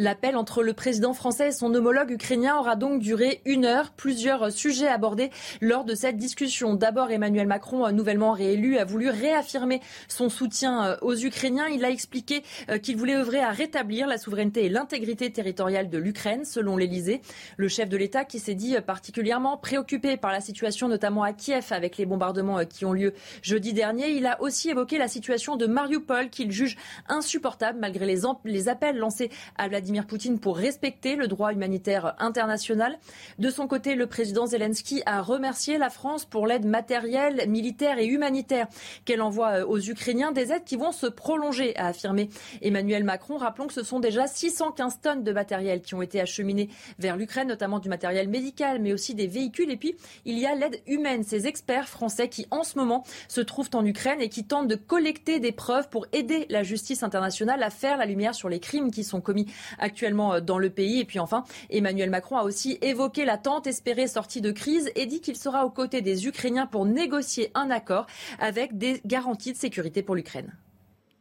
L'appel 0.00 0.36
entre 0.36 0.62
le 0.62 0.74
président 0.74 1.12
français 1.12 1.48
et 1.48 1.52
son 1.52 1.74
homologue 1.74 2.12
ukrainien 2.12 2.56
aura 2.56 2.76
donc 2.76 3.00
duré 3.00 3.40
une 3.44 3.64
heure. 3.64 3.90
Plusieurs 3.90 4.52
sujets 4.52 4.86
abordés 4.86 5.30
lors 5.60 5.84
de 5.84 5.96
cette 5.96 6.16
discussion. 6.16 6.74
D'abord, 6.74 7.10
Emmanuel 7.10 7.48
Macron, 7.48 7.90
nouvellement 7.90 8.30
réélu, 8.30 8.78
a 8.78 8.84
voulu 8.84 9.10
réaffirmer 9.10 9.80
son 10.06 10.28
soutien 10.28 10.84
euh, 10.84 10.96
aux 11.02 11.16
Ukrainiens. 11.16 11.66
Il 11.66 11.84
a 11.84 11.90
expliqué 11.90 12.44
euh, 12.70 12.78
qu'il 12.78 12.96
voulait 12.96 13.16
œuvrer 13.16 13.40
à 13.40 13.50
rétablir 13.50 14.06
la 14.06 14.18
souveraineté 14.18 14.66
et 14.66 14.68
l'intégrité 14.68 15.32
territoriale 15.32 15.90
de 15.90 15.98
l'Ukraine, 15.98 16.44
selon 16.44 16.76
l'Elysée. 16.76 17.20
Le 17.56 17.66
chef 17.66 17.88
de 17.88 17.96
l'État 17.96 18.24
qui 18.24 18.38
s'est 18.38 18.54
dit 18.54 18.76
particulièrement 18.86 19.56
préoccupé 19.56 20.16
par 20.16 20.30
la 20.30 20.40
situation, 20.40 20.86
notamment 20.86 21.24
à 21.24 21.32
Kiev, 21.32 21.66
avec 21.70 21.96
les 21.96 22.06
bombardements 22.06 22.60
euh, 22.60 22.64
qui 22.64 22.84
ont 22.84 22.92
lieu 22.92 23.14
jeudi 23.42 23.72
dernier. 23.72 24.10
Il 24.10 24.26
a 24.26 24.40
aussi 24.40 24.70
évoqué 24.70 24.96
la 24.96 25.08
situation 25.08 25.56
de 25.56 25.66
Mariupol 25.66 26.30
qu'il 26.30 26.52
juge 26.52 26.76
insupportable 27.08 27.80
malgré 27.80 28.06
les, 28.06 28.20
les 28.44 28.68
appels 28.68 28.96
lancés 28.96 29.30
à 29.56 29.66
Vladimir 29.66 29.87
Vladimir 29.88 30.06
Poutine 30.06 30.38
pour 30.38 30.58
respecter 30.58 31.16
le 31.16 31.28
droit 31.28 31.50
humanitaire 31.50 32.14
international. 32.18 32.98
De 33.38 33.48
son 33.48 33.66
côté, 33.66 33.94
le 33.94 34.06
président 34.06 34.44
Zelensky 34.44 35.02
a 35.06 35.22
remercié 35.22 35.78
la 35.78 35.88
France 35.88 36.26
pour 36.26 36.46
l'aide 36.46 36.66
matérielle, 36.66 37.48
militaire 37.48 37.98
et 37.98 38.04
humanitaire 38.04 38.66
qu'elle 39.06 39.22
envoie 39.22 39.60
euh, 39.60 39.66
aux 39.66 39.80
Ukrainiens, 39.80 40.30
des 40.30 40.52
aides 40.52 40.64
qui 40.64 40.76
vont 40.76 40.92
se 40.92 41.06
prolonger, 41.06 41.74
a 41.76 41.86
affirmé 41.86 42.28
Emmanuel 42.60 43.02
Macron. 43.02 43.38
Rappelons 43.38 43.66
que 43.66 43.72
ce 43.72 43.82
sont 43.82 43.98
déjà 43.98 44.26
615 44.26 45.00
tonnes 45.00 45.24
de 45.24 45.32
matériel 45.32 45.80
qui 45.80 45.94
ont 45.94 46.02
été 46.02 46.20
acheminées 46.20 46.68
vers 46.98 47.16
l'Ukraine, 47.16 47.48
notamment 47.48 47.78
du 47.78 47.88
matériel 47.88 48.28
médical, 48.28 48.82
mais 48.82 48.92
aussi 48.92 49.14
des 49.14 49.26
véhicules. 49.26 49.70
Et 49.70 49.78
puis, 49.78 49.96
il 50.26 50.38
y 50.38 50.44
a 50.44 50.54
l'aide 50.54 50.82
humaine, 50.86 51.22
ces 51.24 51.46
experts 51.46 51.88
français 51.88 52.28
qui, 52.28 52.46
en 52.50 52.62
ce 52.62 52.76
moment, 52.76 53.04
se 53.28 53.40
trouvent 53.40 53.70
en 53.72 53.86
Ukraine 53.86 54.20
et 54.20 54.28
qui 54.28 54.44
tentent 54.44 54.68
de 54.68 54.76
collecter 54.76 55.40
des 55.40 55.52
preuves 55.52 55.88
pour 55.88 56.04
aider 56.12 56.44
la 56.50 56.62
justice 56.62 57.02
internationale 57.02 57.62
à 57.62 57.70
faire 57.70 57.96
la 57.96 58.04
lumière 58.04 58.34
sur 58.34 58.50
les 58.50 58.60
crimes 58.60 58.90
qui 58.90 59.02
sont 59.02 59.22
commis 59.22 59.46
actuellement 59.78 60.34
euh, 60.34 60.40
dans 60.40 60.58
le 60.58 60.70
pays. 60.70 61.00
Et 61.00 61.04
puis 61.04 61.18
enfin, 61.18 61.44
Emmanuel 61.70 62.10
Macron 62.10 62.36
a 62.36 62.42
aussi 62.42 62.78
évoqué 62.82 63.24
l'attente 63.24 63.66
espérée 63.66 64.06
sortie 64.06 64.40
de 64.40 64.50
crise 64.50 64.90
et 64.96 65.06
dit 65.06 65.20
qu'il 65.20 65.36
sera 65.36 65.64
aux 65.64 65.70
côtés 65.70 66.02
des 66.02 66.26
Ukrainiens 66.26 66.66
pour 66.66 66.86
négocier 66.86 67.50
un 67.54 67.70
accord 67.70 68.06
avec 68.38 68.78
des 68.78 69.00
garanties 69.04 69.52
de 69.52 69.58
sécurité 69.58 70.02
pour 70.02 70.14
l'Ukraine. 70.14 70.52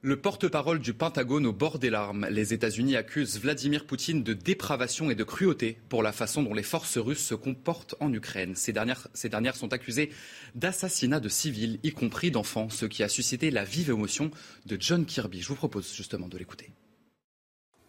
Le 0.03 0.15
porte-parole 0.15 0.79
du 0.79 0.93
Pentagone 0.93 1.47
au 1.47 1.53
bord 1.53 1.79
des 1.79 1.89
larmes. 1.89 2.27
Les 2.29 2.53
États-Unis 2.53 2.95
accusent 2.95 3.39
Vladimir 3.39 3.87
Poutine 3.87 4.21
de 4.21 4.33
dépravation 4.33 5.09
et 5.09 5.15
de 5.15 5.23
cruauté 5.23 5.79
pour 5.89 6.03
la 6.03 6.11
façon 6.11 6.43
dont 6.43 6.53
les 6.53 6.61
forces 6.61 6.99
russes 6.99 7.25
se 7.25 7.33
comportent 7.33 7.95
en 7.99 8.13
Ukraine. 8.13 8.53
Ces 8.55 8.71
dernières, 8.71 9.55
sont 9.55 9.73
accusées 9.73 10.11
d'assassinat 10.53 11.19
de 11.19 11.29
civils, 11.29 11.79
y 11.81 11.91
compris 11.91 12.29
d'enfants, 12.29 12.69
ce 12.69 12.85
qui 12.85 13.01
a 13.01 13.09
suscité 13.09 13.49
la 13.49 13.63
vive 13.63 13.89
émotion 13.89 14.29
de 14.67 14.77
John 14.79 15.03
Kirby. 15.03 15.41
Je 15.41 15.47
vous 15.47 15.55
propose 15.55 15.91
justement 15.91 16.27
de 16.27 16.37
l'écouter. 16.37 16.69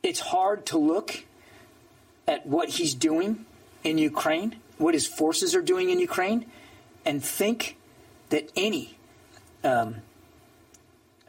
It's 0.02 0.20
hard 0.20 0.66
to 0.66 0.78
look 0.78 1.24
at 2.26 2.46
what 2.46 2.68
he's 2.68 2.94
doing 2.94 3.46
in 3.84 3.98
Ukraine, 3.98 4.56
what 4.76 4.94
his 4.94 5.06
forces 5.06 5.54
are 5.54 5.62
doing 5.62 5.90
in 5.90 5.98
Ukraine, 5.98 6.46
and 7.04 7.24
think 7.24 7.76
that 8.28 8.50
any 8.56 8.98
um, 9.64 9.96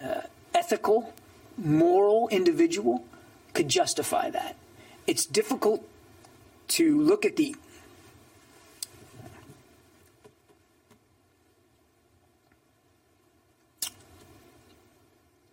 uh, 0.04 0.22
ethical, 0.54 1.14
moral 1.58 2.28
individual 2.30 3.06
could 3.54 3.70
justify 3.70 4.30
that. 4.30 4.56
It's 5.08 5.26
difficult 5.26 5.88
to 6.70 7.02
look 7.02 7.26
at 7.26 7.36
the 7.36 7.56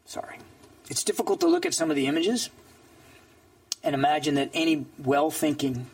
sorry. 0.05 0.39
It's 0.89 1.03
difficult 1.03 1.41
to 1.41 1.47
look 1.47 1.67
at 1.67 1.75
some 1.75 1.91
of 1.91 1.97
the 1.97 2.07
images 2.07 2.51
and 3.87 3.95
imagine 3.95 4.35
that 4.35 4.51
any 4.53 4.85
well 4.99 5.31
thinking, 5.31 5.87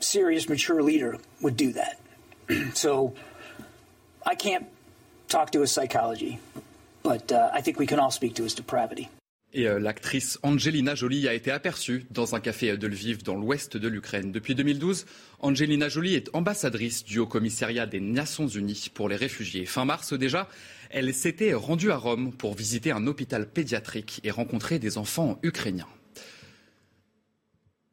serious, 0.00 0.48
mature 0.48 0.82
leader 0.82 1.16
would 1.40 1.56
do 1.56 1.72
that. 1.72 1.98
so 2.74 3.14
I 4.26 4.34
can't 4.34 4.66
talk 5.28 5.52
to 5.52 5.60
his 5.60 5.70
psychology, 5.70 6.40
but 7.04 7.30
I 7.32 7.60
think 7.60 7.78
we 7.78 7.86
can 7.86 8.00
all 8.00 8.10
speak 8.10 8.34
to 8.34 8.42
his 8.42 8.54
depravity. 8.54 9.08
Et 9.54 9.64
l'actrice 9.64 10.38
Angelina 10.42 10.94
Jolie 10.94 11.26
a 11.26 11.32
été 11.32 11.50
aperçue 11.50 12.04
dans 12.10 12.34
un 12.34 12.40
café 12.40 12.76
de 12.76 12.86
Lviv 12.86 13.22
dans 13.22 13.34
l'ouest 13.34 13.78
de 13.78 13.88
l'Ukraine. 13.88 14.30
Depuis 14.30 14.54
2012, 14.54 15.06
Angelina 15.40 15.88
Jolie 15.88 16.16
est 16.16 16.28
ambassadrice 16.34 17.02
du 17.02 17.18
Haut 17.18 17.26
Commissariat 17.26 17.86
des 17.86 18.00
Nations 18.00 18.46
Unies 18.46 18.90
pour 18.92 19.08
les 19.08 19.16
réfugiés. 19.16 19.64
Fin 19.64 19.86
mars 19.86 20.12
déjà, 20.12 20.48
elle 20.90 21.12
s'était 21.14 21.54
rendue 21.54 21.90
à 21.90 21.96
Rome 21.96 22.32
pour 22.32 22.54
visiter 22.54 22.90
un 22.90 23.06
hôpital 23.06 23.48
pédiatrique 23.50 24.20
et 24.24 24.30
rencontrer 24.30 24.78
des 24.78 24.98
enfants 24.98 25.38
ukrainiens. 25.42 25.88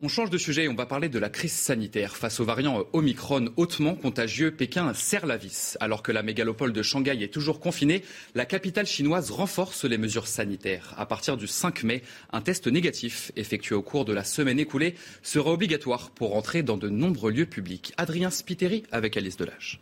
On 0.01 0.09
change 0.09 0.29
de 0.29 0.37
sujet, 0.37 0.67
on 0.67 0.75
va 0.75 0.85
parler 0.85 1.07
de 1.07 1.17
la 1.17 1.29
crise 1.29 1.53
sanitaire. 1.53 2.17
Face 2.17 2.41
au 2.41 2.45
variant 2.45 2.83
Omicron 2.91 3.47
hautement 3.55 3.95
contagieux, 3.95 4.51
Pékin 4.51 4.93
serre 4.93 5.25
la 5.25 5.37
vis. 5.37 5.77
Alors 5.79 6.03
que 6.03 6.11
la 6.11 6.21
mégalopole 6.21 6.73
de 6.73 6.83
Shanghai 6.83 7.23
est 7.23 7.33
toujours 7.33 7.61
confinée, 7.61 8.03
la 8.35 8.45
capitale 8.45 8.85
chinoise 8.85 9.31
renforce 9.31 9.85
les 9.85 9.97
mesures 9.97 10.27
sanitaires. 10.27 10.93
À 10.97 11.05
partir 11.05 11.37
du 11.37 11.47
5 11.47 11.83
mai, 11.83 12.03
un 12.33 12.41
test 12.41 12.67
négatif 12.67 13.31
effectué 13.37 13.73
au 13.73 13.81
cours 13.81 14.03
de 14.03 14.11
la 14.11 14.25
semaine 14.25 14.59
écoulée 14.59 14.95
sera 15.23 15.51
obligatoire 15.51 16.11
pour 16.11 16.35
entrer 16.35 16.61
dans 16.61 16.77
de 16.77 16.89
nombreux 16.89 17.31
lieux 17.31 17.45
publics. 17.45 17.93
Adrien 17.95 18.29
Spiteri 18.29 18.83
avec 18.91 19.15
Alice 19.15 19.37
Delage. 19.37 19.79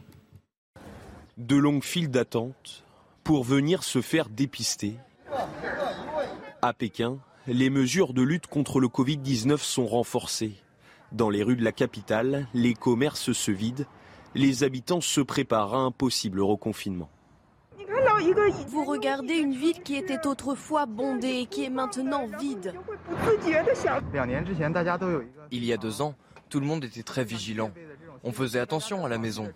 De 1.38 1.56
longues 1.56 1.84
files 1.84 2.12
d'attente 2.12 2.83
pour 3.24 3.44
venir 3.44 3.84
se 3.84 4.02
faire 4.02 4.30
dépister. 4.30 4.98
À 6.62 6.74
Pékin, 6.74 7.20
les 7.48 7.70
mesures 7.70 8.14
de 8.14 8.22
lutte 8.22 8.48
contre 8.48 8.80
le 8.80 8.88
Covid-19 8.88 9.58
sont 9.58 9.86
renforcées. 9.86 10.54
Dans 11.12 11.30
les 11.30 11.44
rues 11.44 11.56
de 11.56 11.64
la 11.64 11.72
capitale, 11.72 12.48
les 12.54 12.74
commerces 12.74 13.34
se 13.34 13.52
vident, 13.52 13.86
les 14.36 14.64
habitants 14.64 15.02
se 15.02 15.22
préparent 15.22 15.76
à 15.76 15.80
un 15.80 15.92
possible 15.92 16.42
reconfinement. 16.42 17.10
Vous 18.68 18.86
regardez 18.86 19.36
une 19.36 19.54
ville 19.54 19.82
qui 19.84 19.96
était 19.96 20.26
autrefois 20.26 20.86
bondée 20.86 21.40
et 21.42 21.46
qui 21.46 21.66
est 21.66 21.70
maintenant 21.70 22.28
vide. 22.40 22.74
Il 25.52 25.66
y 25.66 25.74
a 25.74 25.78
deux 25.78 26.02
ans, 26.02 26.16
tout 26.50 26.60
le 26.60 26.66
monde 26.66 26.86
était 26.86 27.04
très 27.04 27.24
vigilant. 27.24 27.72
On 28.24 28.32
faisait 28.32 28.60
attention 28.60 29.06
à 29.06 29.10
la 29.10 29.18
maison. 29.18 29.52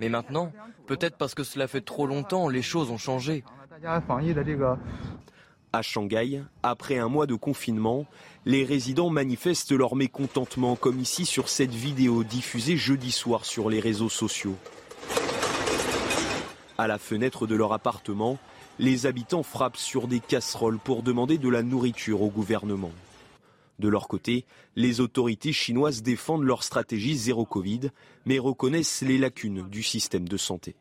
Mais 0.00 0.08
maintenant, 0.08 0.52
peut-être 0.86 1.16
parce 1.16 1.34
que 1.34 1.44
cela 1.44 1.68
fait 1.68 1.82
trop 1.82 2.06
longtemps, 2.06 2.48
les 2.48 2.62
choses 2.62 2.90
ont 2.90 2.98
changé. 2.98 3.44
À 5.72 5.82
Shanghai, 5.82 6.42
après 6.62 6.98
un 6.98 7.08
mois 7.08 7.26
de 7.26 7.34
confinement, 7.34 8.06
les 8.46 8.64
résidents 8.64 9.10
manifestent 9.10 9.72
leur 9.72 9.94
mécontentement, 9.96 10.76
comme 10.76 11.00
ici 11.00 11.26
sur 11.26 11.48
cette 11.48 11.74
vidéo 11.74 12.24
diffusée 12.24 12.76
jeudi 12.76 13.12
soir 13.12 13.44
sur 13.44 13.68
les 13.68 13.80
réseaux 13.80 14.08
sociaux. 14.08 14.56
À 16.78 16.86
la 16.86 16.98
fenêtre 16.98 17.46
de 17.46 17.54
leur 17.54 17.72
appartement, 17.72 18.38
les 18.78 19.06
habitants 19.06 19.42
frappent 19.42 19.76
sur 19.76 20.08
des 20.08 20.20
casseroles 20.20 20.78
pour 20.78 21.02
demander 21.02 21.38
de 21.38 21.48
la 21.48 21.62
nourriture 21.62 22.22
au 22.22 22.28
gouvernement. 22.28 22.92
De 23.78 23.88
leur 23.88 24.08
côté, 24.08 24.46
les 24.74 25.00
autorités 25.00 25.52
chinoises 25.52 26.02
défendent 26.02 26.44
leur 26.44 26.62
stratégie 26.62 27.16
zéro 27.16 27.44
Covid, 27.44 27.90
mais 28.24 28.38
reconnaissent 28.38 29.02
les 29.02 29.18
lacunes 29.18 29.68
du 29.68 29.82
système 29.82 30.28
de 30.28 30.36
santé. 30.36 30.76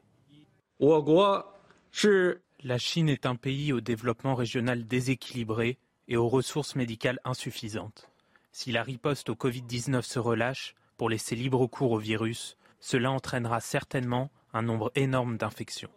La 2.63 2.77
Chine 2.79 3.09
est 3.09 3.25
un 3.25 3.35
pays 3.35 3.73
au 3.73 3.81
développement 3.81 4.33
régional 4.33 4.87
déséquilibré 4.87 5.77
et 6.07 6.17
aux 6.17 6.27
ressources 6.27 6.75
médicales 6.75 7.19
insuffisantes. 7.23 8.09
Si 8.51 8.71
la 8.71 8.81
riposte 8.81 9.29
au 9.29 9.35
Covid-19 9.35 10.01
se 10.01 10.17
relâche 10.17 10.75
pour 10.97 11.09
laisser 11.09 11.35
libre 11.35 11.67
cours 11.67 11.91
au 11.91 11.99
virus, 11.99 12.57
cela 12.79 13.11
entraînera 13.11 13.59
certainement 13.59 14.31
un 14.53 14.61
nombre 14.61 14.91
énorme 14.95 15.37
d'infections. 15.37 15.89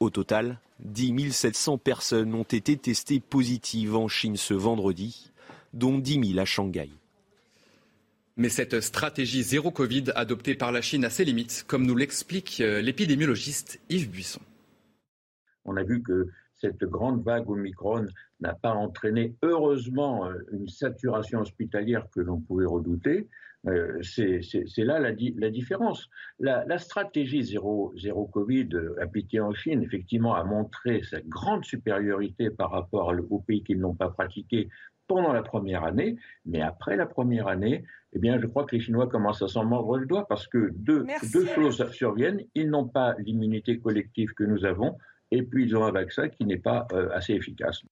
Au 0.00 0.10
total, 0.10 0.60
10 0.80 1.32
700 1.32 1.78
personnes 1.78 2.34
ont 2.34 2.42
été 2.42 2.76
testées 2.76 3.20
positives 3.20 3.96
en 3.96 4.08
Chine 4.08 4.36
ce 4.36 4.54
vendredi, 4.54 5.30
dont 5.72 5.98
10 5.98 6.32
000 6.32 6.38
à 6.38 6.44
Shanghai. 6.44 6.90
Mais 8.36 8.48
cette 8.48 8.80
stratégie 8.80 9.44
zéro 9.44 9.70
Covid 9.70 10.06
adoptée 10.16 10.56
par 10.56 10.72
la 10.72 10.80
Chine 10.80 11.04
a 11.04 11.10
ses 11.10 11.24
limites, 11.24 11.64
comme 11.68 11.86
nous 11.86 11.94
l'explique 11.94 12.60
euh, 12.60 12.80
l'épidémiologiste 12.80 13.80
Yves 13.88 14.10
Buisson. 14.10 14.40
On 15.64 15.76
a 15.76 15.84
vu 15.84 16.02
que 16.02 16.28
cette 16.60 16.82
grande 16.84 17.22
vague 17.22 17.48
Omicron 17.48 18.06
n'a 18.40 18.54
pas 18.54 18.72
entraîné, 18.72 19.36
heureusement, 19.42 20.26
euh, 20.26 20.34
une 20.50 20.68
saturation 20.68 21.40
hospitalière 21.40 22.08
que 22.10 22.20
l'on 22.20 22.40
pouvait 22.40 22.66
redouter. 22.66 23.28
Euh, 23.66 24.00
c'est 24.02 24.84
là 24.84 24.98
la, 24.98 25.12
différence. 25.50 26.08
La, 26.38 26.78
stratégie 26.78 27.42
zéro, 27.42 27.92
zéro, 27.96 28.26
Covid 28.26 28.68
appliquée 29.00 29.40
en 29.40 29.54
Chine, 29.54 29.82
effectivement, 29.82 30.34
a 30.34 30.44
montré 30.44 31.02
sa 31.02 31.20
grande 31.22 31.64
supériorité 31.64 32.50
par 32.50 32.70
rapport 32.70 33.12
aux 33.30 33.40
pays 33.40 33.62
qui 33.62 33.74
ne 33.74 33.82
l'ont 33.82 33.94
pas 33.94 34.10
pratiquée 34.10 34.68
pendant 35.06 35.32
la 35.32 35.42
première 35.42 35.84
année, 35.84 36.16
mais 36.46 36.60
après 36.60 36.96
la 36.96 37.06
première 37.06 37.48
année, 37.48 37.84
eh 38.14 38.18
bien, 38.18 38.38
je 38.40 38.46
crois 38.46 38.64
que 38.64 38.76
les 38.76 38.80
Chinois 38.80 39.08
commencent 39.08 39.42
à 39.42 39.48
s'en 39.48 39.64
mordre 39.64 39.98
le 39.98 40.06
doigt 40.06 40.26
parce 40.28 40.46
que 40.46 40.70
deux, 40.72 41.04
deux 41.32 41.46
choses 41.46 41.84
surviennent. 41.90 42.40
Ils 42.54 42.70
n'ont 42.70 42.88
pas 42.88 43.14
l'immunité 43.18 43.78
collective 43.78 44.32
que 44.34 44.44
nous 44.44 44.64
avons, 44.64 44.96
et 45.30 45.42
puis 45.42 45.64
ils 45.64 45.76
ont 45.76 45.84
un 45.84 45.90
vaccin 45.90 46.28
qui 46.28 46.44
n'est 46.44 46.58
pas 46.58 46.86
euh, 46.92 47.08
assez 47.12 47.34
efficace. 47.34 47.82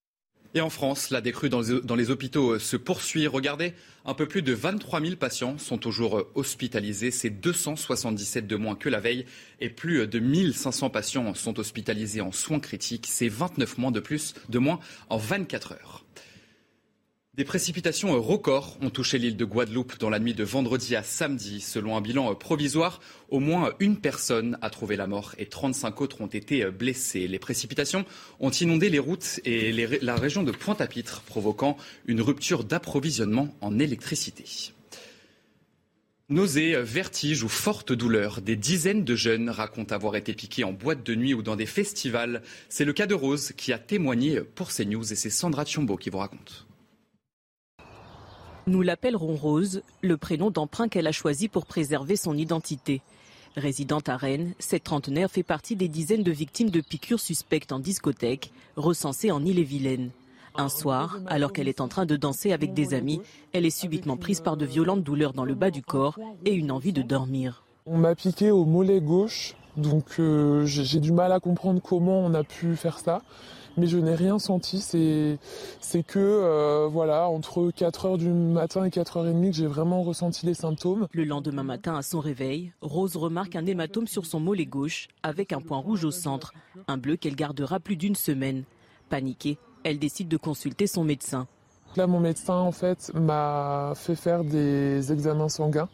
Et 0.55 0.61
en 0.61 0.69
France, 0.69 1.09
la 1.11 1.23
décrue 1.23 1.49
dans 1.49 1.63
les, 1.97 2.11
hôpitaux 2.11 2.59
se 2.59 2.77
poursuit. 2.77 3.27
Regardez, 3.27 3.73
un 4.05 4.13
peu 4.13 4.27
plus 4.27 4.43
de 4.43 4.53
23 4.53 5.01
000 5.01 5.17
patients 5.17 5.57
sont 5.57 5.87
au 5.87 5.91
jour 5.91 6.29
hospitalisés. 6.35 7.11
C'est 7.11 7.31
277 7.31 8.47
de 8.47 8.57
moins 8.57 8.75
que 8.75 8.91
la 8.91 9.01
veille. 9.01 9.25
Et 9.61 9.71
plus 9.71 10.07
de 10.07 10.19
1500 10.19 10.91
patients 10.91 11.35
sont 11.35 11.59
hospitalisés 11.59 12.21
en 12.21 12.33
soins 12.33 12.61
critiques. 12.61 13.07
C'est 13.09 13.29
29 13.29 13.79
moins 13.79 13.91
de 13.91 14.01
plus, 14.01 14.35
de 14.51 14.59
moins 14.59 14.79
en 15.09 15.17
24 15.17 15.73
heures. 15.73 16.05
Des 17.35 17.45
précipitations 17.47 18.21
records 18.21 18.77
ont 18.83 18.91
touché 18.91 19.17
l'île 19.17 19.39
de 19.39 19.47
Guadeloupe 19.47 19.99
dans 19.99 20.11
la 20.11 20.19
nuit 20.19 20.35
de 20.35 20.45
vendredi 20.45 20.95
à 20.97 21.03
samedi. 21.03 21.63
Selon 21.63 21.97
un 21.97 22.03
bilan 22.03 22.35
provisoire, 22.35 23.01
au 23.31 23.41
moins 23.41 23.73
une 23.81 23.97
personne 23.97 24.59
a 24.61 24.69
trouvé 24.69 24.97
la 24.97 25.07
mort 25.07 25.35
et 25.39 25.47
35 25.47 26.03
autres 26.03 26.21
ont 26.21 26.27
été 26.27 26.67
blessés. 26.67 27.27
Les 27.27 27.39
précipitations 27.39 28.05
ont 28.39 28.51
inondé 28.51 28.91
les 28.91 28.99
routes 28.99 29.41
et 29.47 29.73
la 30.03 30.15
région 30.15 30.43
de 30.43 30.53
Pointe-à-Pitre, 30.53 31.23
provoquant 31.23 31.79
une 32.05 32.21
rupture 32.21 32.65
d'approvisionnement 32.65 33.57
en 33.63 33.79
électricité. 33.79 34.45
Nausées, 36.29 36.83
vertiges 36.83 37.43
ou 37.43 37.49
fortes 37.49 37.95
douleurs, 37.95 38.43
des 38.43 38.57
dizaines 38.57 39.05
de 39.05 39.17
jeunes 39.17 39.49
racontent 39.49 39.95
avoir 39.95 40.17
été 40.17 40.35
piqués 40.35 40.65
en 40.65 40.75
boîte 40.75 41.03
de 41.03 41.15
nuit 41.15 41.33
ou 41.33 41.43
dans 41.43 41.57
des 41.57 41.65
festivals. 41.65 42.43
C'est 42.69 42.85
le 42.85 42.93
cas 42.93 43.07
de 43.07 43.15
Rose 43.15 43.53
qui 43.57 43.73
a 43.73 43.79
témoigné 43.79 44.43
pour 44.43 44.71
CNews 44.71 45.15
et 45.15 45.17
c'est 45.17 45.31
Sandra 45.31 45.65
Tchombo 45.65 45.97
qui 45.97 46.11
vous 46.11 46.19
raconte. 46.19 46.67
Nous 48.69 48.83
l'appellerons 48.83 49.35
Rose, 49.35 49.83
le 50.03 50.17
prénom 50.17 50.53
d'emprunt 50.53 50.87
qu'elle 50.87 51.09
a 51.09 51.13
choisi 51.13 51.49
pour 51.49 51.67
préserver 51.67 52.15
son 52.15 52.37
identité. 52.37 53.03
Résidente 53.57 54.09
à 54.09 54.17
Rennes, 54.17 54.55
cette 54.61 54.85
trentenaire 54.85 55.33
fait 55.33 55.43
partie 55.43 55.75
des 55.75 55.89
dizaines 55.89 56.23
de 56.23 56.31
victimes 56.31 56.71
de 56.71 56.81
piqûres 56.81 57.19
suspectes 57.19 57.73
en 57.73 57.81
discothèque, 57.81 58.53
recensées 58.77 59.33
en 59.33 59.45
Ille-et-Vilaine. 59.45 60.11
Un 60.55 60.69
soir, 60.69 61.19
alors 61.27 61.53
qu'elle 61.53 61.67
est 61.67 61.81
en 61.81 61.89
train 61.89 62.07
de 62.07 62.15
danser 62.15 62.53
avec 62.53 62.73
des 62.73 62.95
amis, 62.95 63.21
elle 63.53 63.67
est 63.67 63.71
subitement 63.71 64.17
prise 64.17 64.41
par 64.41 64.57
de 64.57 64.65
violentes 64.65 65.03
douleurs 65.03 65.33
dans 65.33 65.45
le 65.45 65.55
bas 65.55 65.73
du 65.73 65.83
corps 65.83 66.21
et 66.45 66.53
une 66.53 66.71
envie 66.71 66.93
de 66.93 67.03
dormir. 67.03 67.65
On 67.85 67.99
m'a 67.99 68.15
piqué 68.15 68.53
au 68.53 68.65
mollet 68.65 69.01
gauche, 69.01 69.57
donc 69.77 70.19
euh, 70.19 70.65
j'ai 70.67 71.01
du 71.01 71.13
mal 71.13 71.33
à 71.33 71.41
comprendre 71.41 71.81
comment 71.83 72.21
on 72.21 72.35
a 72.35 72.45
pu 72.45 72.77
faire 72.77 72.99
ça 72.99 73.23
mais 73.77 73.87
je 73.87 73.99
n'ai 73.99 74.15
rien 74.15 74.39
senti. 74.39 74.81
C'est 74.81 76.03
que, 76.03 76.19
euh, 76.19 76.89
voilà, 76.91 77.29
entre 77.29 77.71
4h 77.71 78.19
du 78.19 78.29
matin 78.29 78.85
et 78.85 78.91
4h30 78.91 79.51
que 79.51 79.57
j'ai 79.57 79.67
vraiment 79.67 80.03
ressenti 80.03 80.47
les 80.47 80.55
symptômes. 80.55 81.07
Le 81.13 81.25
lendemain 81.25 81.63
matin, 81.63 81.97
à 81.97 82.03
son 82.03 82.21
réveil, 82.21 82.73
Rose 82.81 83.17
remarque 83.17 83.57
un 83.57 83.67
hématome 83.67 84.07
sur 84.07 84.27
son 84.27 84.41
mollet 84.41 84.67
gauche, 84.67 85.09
avec 85.23 85.53
un 85.53 85.61
point 85.61 85.79
rouge 85.79 86.05
au 86.05 86.11
centre, 86.11 86.53
un 86.89 86.99
bleu 86.99 87.17
qu'elle 87.17 87.37
gardera 87.37 87.81
plus 87.81 87.97
d'une 87.97 88.15
semaine. 88.15 88.65
Paniquée, 89.09 89.59
elle 89.85 89.99
décide 89.99 90.29
de 90.29 90.37
consulter 90.37 90.87
son 90.87 91.05
médecin. 91.05 91.47
Là, 91.97 92.07
mon 92.07 92.21
médecin, 92.21 92.55
en 92.55 92.73
fait, 92.73 93.13
m'a 93.15 93.93
fait 93.95 94.15
faire 94.15 94.45
des 94.45 95.13
examens 95.13 95.51
sanguins, 95.51 95.91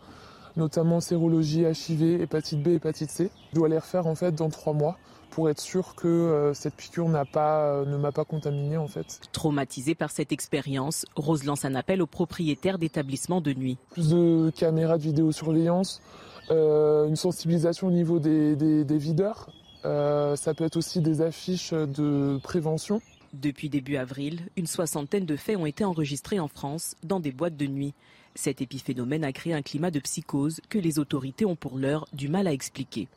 notamment 0.58 1.00
sérologie, 1.00 1.62
HIV, 1.62 2.20
hépatite 2.20 2.62
B, 2.62 2.68
hépatite 2.68 3.10
C. 3.10 3.30
Je 3.50 3.54
dois 3.54 3.68
les 3.68 3.78
refaire, 3.78 4.06
en 4.06 4.14
fait, 4.14 4.34
dans 4.34 4.50
trois 4.50 4.74
mois 4.74 4.98
pour 5.30 5.48
être 5.50 5.60
sûr 5.60 5.94
que 5.94 6.08
euh, 6.08 6.54
cette 6.54 6.74
piqûre 6.74 7.08
n'a 7.08 7.24
pas, 7.24 7.66
euh, 7.66 7.84
ne 7.84 7.96
m'a 7.96 8.12
pas 8.12 8.24
contaminé 8.24 8.76
en 8.76 8.88
fait. 8.88 9.20
Traumatisée 9.32 9.94
par 9.94 10.10
cette 10.10 10.32
expérience, 10.32 11.06
Rose 11.14 11.44
lance 11.44 11.64
un 11.64 11.74
appel 11.74 12.02
aux 12.02 12.06
propriétaires 12.06 12.78
d'établissements 12.78 13.40
de 13.40 13.52
nuit. 13.52 13.76
Plus 13.90 14.08
de 14.08 14.50
caméras 14.56 14.98
de 14.98 15.02
vidéosurveillance, 15.04 16.02
euh, 16.50 17.06
une 17.06 17.14
sensibilisation 17.14 17.86
au 17.86 17.90
niveau 17.92 18.18
des, 18.18 18.56
des, 18.56 18.98
videurs. 18.98 19.48
ça 19.84 20.54
peut 20.56 20.64
être 20.64 20.76
aussi 20.76 21.00
des 21.00 21.20
affiches 21.20 21.72
de 21.72 22.40
prévention. 22.42 23.00
Depuis 23.34 23.68
début 23.68 23.96
avril, 23.96 24.40
une 24.56 24.66
soixantaine 24.66 25.26
de 25.26 25.36
faits 25.36 25.56
ont 25.56 25.66
été 25.66 25.84
enregistrés 25.84 26.40
en 26.40 26.48
France 26.48 26.96
dans 27.04 27.20
des 27.20 27.30
boîtes 27.30 27.56
de 27.56 27.66
nuit. 27.66 27.94
Cet 28.40 28.60
épiphénomène 28.62 29.24
a 29.24 29.32
créé 29.32 29.52
un 29.52 29.62
climat 29.62 29.90
de 29.90 29.98
psychose 29.98 30.60
que 30.68 30.78
les 30.78 31.00
autorités 31.00 31.44
ont 31.44 31.56
pour 31.56 31.76
l'heure 31.76 32.06
du 32.12 32.28
mal 32.28 32.46
à 32.46 32.52
expliquer. 32.52 33.08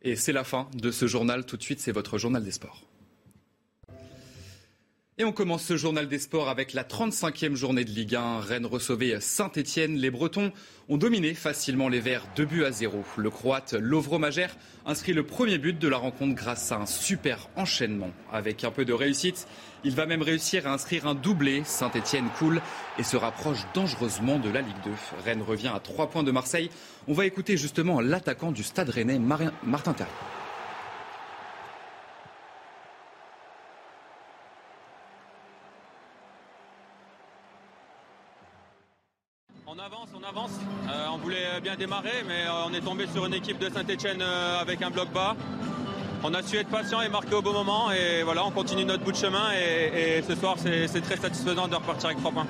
Et 0.00 0.14
c'est 0.14 0.32
la 0.32 0.44
fin 0.44 0.68
de 0.74 0.92
ce 0.92 1.08
journal. 1.08 1.44
Tout 1.44 1.56
de 1.56 1.62
suite, 1.64 1.80
c'est 1.80 1.90
votre 1.90 2.16
journal 2.16 2.44
des 2.44 2.52
sports. 2.52 2.84
Et 5.18 5.24
on 5.24 5.32
commence 5.32 5.64
ce 5.64 5.78
journal 5.78 6.08
des 6.08 6.18
sports 6.18 6.50
avec 6.50 6.74
la 6.74 6.84
35e 6.84 7.54
journée 7.54 7.86
de 7.86 7.90
Ligue 7.90 8.14
1. 8.14 8.40
Rennes 8.40 8.66
recevait 8.66 9.18
Saint-Etienne. 9.18 9.96
Les 9.96 10.10
Bretons 10.10 10.52
ont 10.90 10.98
dominé 10.98 11.32
facilement 11.32 11.88
les 11.88 12.00
Verts 12.00 12.26
2 12.36 12.44
buts 12.44 12.64
à 12.64 12.70
0. 12.70 13.02
Le 13.16 13.30
Croate 13.30 13.72
Lovro 13.72 14.18
Mager 14.18 14.48
inscrit 14.84 15.14
le 15.14 15.24
premier 15.24 15.56
but 15.56 15.78
de 15.78 15.88
la 15.88 15.96
rencontre 15.96 16.34
grâce 16.34 16.70
à 16.70 16.76
un 16.76 16.84
super 16.84 17.48
enchaînement. 17.56 18.10
Avec 18.30 18.62
un 18.62 18.70
peu 18.70 18.84
de 18.84 18.92
réussite, 18.92 19.48
il 19.86 19.94
va 19.94 20.04
même 20.04 20.22
réussir 20.22 20.66
à 20.66 20.72
inscrire 20.72 21.06
un 21.06 21.14
doublé. 21.14 21.62
Saint-Etienne 21.64 22.28
coule 22.38 22.60
et 22.98 23.04
se 23.04 23.16
rapproche 23.16 23.60
dangereusement 23.72 24.38
de 24.38 24.50
la 24.50 24.60
Ligue 24.60 24.74
2. 24.84 24.90
Rennes 25.24 25.42
revient 25.42 25.70
à 25.72 25.78
3 25.78 26.10
points 26.10 26.24
de 26.24 26.32
Marseille. 26.32 26.70
On 27.06 27.14
va 27.14 27.24
écouter 27.24 27.56
justement 27.56 28.00
l'attaquant 28.00 28.50
du 28.50 28.64
stade 28.64 28.88
rennais, 28.88 29.18
Martin 29.18 29.92
Terrier. 29.92 30.12
Euh, 40.88 41.06
on 41.12 41.18
voulait 41.18 41.60
bien 41.62 41.76
démarrer, 41.76 42.24
mais 42.26 42.44
euh, 42.46 42.66
on 42.66 42.74
est 42.74 42.80
tombé 42.80 43.06
sur 43.06 43.26
une 43.26 43.34
équipe 43.34 43.58
de 43.58 43.68
Saint-Etienne 43.68 44.20
euh, 44.20 44.60
avec 44.60 44.82
un 44.82 44.90
bloc 44.90 45.08
bas. 45.12 45.36
On 46.28 46.34
a 46.34 46.42
su 46.42 46.56
être 46.56 46.70
patient 46.70 47.00
et 47.02 47.08
marquer 47.08 47.36
au 47.36 47.40
bon 47.40 47.52
moment. 47.52 47.92
Et 47.92 48.24
voilà, 48.24 48.44
on 48.44 48.50
continue 48.50 48.84
notre 48.84 49.04
bout 49.04 49.12
de 49.12 49.16
chemin. 49.16 49.52
Et, 49.52 50.20
ce 50.26 50.34
soir, 50.34 50.56
c'est 50.58 51.00
très 51.00 51.16
satisfaisant 51.16 51.68
de 51.68 51.76
repartir 51.76 52.06
avec 52.06 52.18
trois 52.18 52.32
points. 52.32 52.48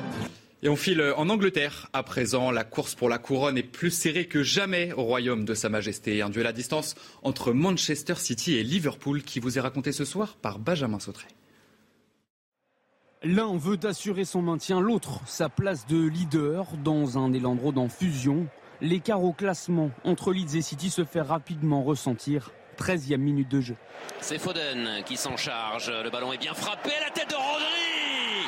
Et 0.62 0.70
on 0.70 0.76
file 0.76 1.12
en 1.14 1.28
Angleterre. 1.28 1.90
À 1.92 2.02
présent, 2.02 2.50
la 2.50 2.64
course 2.64 2.94
pour 2.94 3.10
la 3.10 3.18
couronne 3.18 3.58
est 3.58 3.62
plus 3.62 3.90
serrée 3.90 4.28
que 4.28 4.42
jamais 4.42 4.94
au 4.94 5.02
royaume 5.02 5.44
de 5.44 5.52
Sa 5.52 5.68
Majesté. 5.68 6.22
Un 6.22 6.30
duel 6.30 6.46
à 6.46 6.54
distance 6.54 6.94
entre 7.22 7.52
Manchester 7.52 8.14
City 8.14 8.54
et 8.54 8.62
Liverpool 8.62 9.22
qui 9.22 9.40
vous 9.40 9.58
est 9.58 9.60
raconté 9.60 9.92
ce 9.92 10.06
soir 10.06 10.36
par 10.40 10.58
Benjamin 10.58 10.98
Sautré. 10.98 11.26
L'un 13.24 13.58
veut 13.58 13.80
assurer 13.84 14.24
son 14.24 14.40
maintien, 14.40 14.80
l'autre 14.80 15.20
sa 15.26 15.50
place 15.50 15.86
de 15.86 16.00
leader 16.02 16.64
dans 16.82 17.18
un 17.18 17.30
élan 17.34 17.58
en 17.76 17.88
fusion. 17.90 18.46
L'écart 18.80 19.22
au 19.22 19.34
classement 19.34 19.90
entre 20.02 20.32
Leeds 20.32 20.56
et 20.56 20.62
City 20.62 20.88
se 20.88 21.04
fait 21.04 21.20
rapidement 21.20 21.82
ressentir. 21.82 22.52
13e 22.76 23.16
minute 23.18 23.48
de 23.48 23.60
jeu. 23.60 23.76
C'est 24.20 24.38
Foden 24.38 25.02
qui 25.04 25.16
s'en 25.16 25.36
charge. 25.36 25.90
Le 26.04 26.10
ballon 26.10 26.32
est 26.32 26.38
bien 26.38 26.54
frappé. 26.54 26.90
La 27.04 27.10
tête 27.10 27.30
de 27.30 27.34
Rodri 27.34 28.46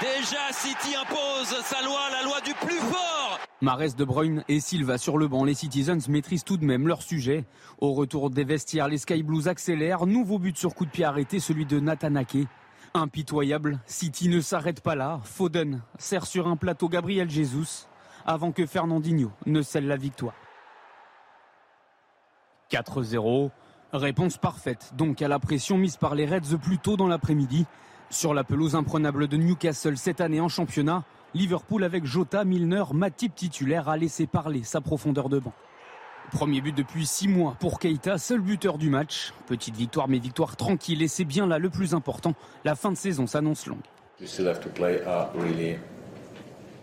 Déjà, 0.00 0.52
City 0.52 0.94
impose 0.94 1.62
sa 1.64 1.82
loi, 1.82 2.00
la 2.12 2.22
loi 2.22 2.40
du 2.42 2.52
plus 2.54 2.78
fort. 2.80 3.38
Marès, 3.62 3.96
De 3.96 4.04
Bruyne 4.04 4.44
et 4.48 4.60
Silva 4.60 4.98
sur 4.98 5.16
le 5.16 5.26
banc. 5.26 5.44
Les 5.44 5.54
Citizens 5.54 6.08
maîtrisent 6.08 6.44
tout 6.44 6.58
de 6.58 6.64
même 6.66 6.86
leur 6.86 7.00
sujet. 7.00 7.46
Au 7.78 7.94
retour 7.94 8.28
des 8.28 8.44
vestiaires, 8.44 8.88
les 8.88 8.98
Sky 8.98 9.22
Blues 9.22 9.48
accélèrent. 9.48 10.04
Nouveau 10.04 10.38
but 10.38 10.58
sur 10.58 10.74
coup 10.74 10.84
de 10.84 10.90
pied 10.90 11.04
arrêté, 11.06 11.40
celui 11.40 11.64
de 11.64 11.80
Natanake. 11.80 12.46
Impitoyable, 12.92 13.80
City 13.86 14.28
ne 14.28 14.40
s'arrête 14.40 14.82
pas 14.82 14.94
là. 14.94 15.20
Foden 15.24 15.80
sert 15.98 16.26
sur 16.26 16.46
un 16.46 16.56
plateau 16.56 16.90
Gabriel 16.90 17.30
Jesus 17.30 17.86
avant 18.26 18.52
que 18.52 18.66
Fernandinho 18.66 19.32
ne 19.46 19.62
scelle 19.62 19.86
la 19.86 19.96
victoire. 19.96 20.34
4-0, 22.70 23.50
réponse 23.92 24.36
parfaite 24.38 24.92
donc 24.96 25.22
à 25.22 25.28
la 25.28 25.38
pression 25.38 25.78
mise 25.78 25.96
par 25.96 26.14
les 26.14 26.26
Reds 26.26 26.58
plus 26.60 26.78
tôt 26.78 26.96
dans 26.96 27.06
l'après-midi. 27.06 27.66
Sur 28.10 28.34
la 28.34 28.44
pelouse 28.44 28.74
imprenable 28.76 29.28
de 29.28 29.36
Newcastle 29.36 29.96
cette 29.96 30.20
année 30.20 30.40
en 30.40 30.48
championnat, 30.48 31.04
Liverpool 31.34 31.84
avec 31.84 32.04
Jota, 32.04 32.44
Milner, 32.44 32.84
Matip 32.92 33.34
titulaire 33.34 33.88
a 33.88 33.96
laissé 33.96 34.26
parler 34.26 34.62
sa 34.62 34.80
profondeur 34.80 35.28
de 35.28 35.38
banc. 35.38 35.52
Premier 36.32 36.60
but 36.60 36.76
depuis 36.76 37.06
six 37.06 37.28
mois 37.28 37.56
pour 37.60 37.78
Keita, 37.78 38.18
seul 38.18 38.40
buteur 38.40 38.78
du 38.78 38.90
match. 38.90 39.32
Petite 39.46 39.76
victoire, 39.76 40.08
mais 40.08 40.18
victoire 40.18 40.56
tranquille. 40.56 41.02
Et 41.02 41.08
c'est 41.08 41.24
bien 41.24 41.46
là 41.46 41.58
le 41.58 41.70
plus 41.70 41.94
important. 41.94 42.34
La 42.64 42.74
fin 42.74 42.90
de 42.90 42.96
saison 42.96 43.28
s'annonce 43.28 43.66
longue. 43.66 43.78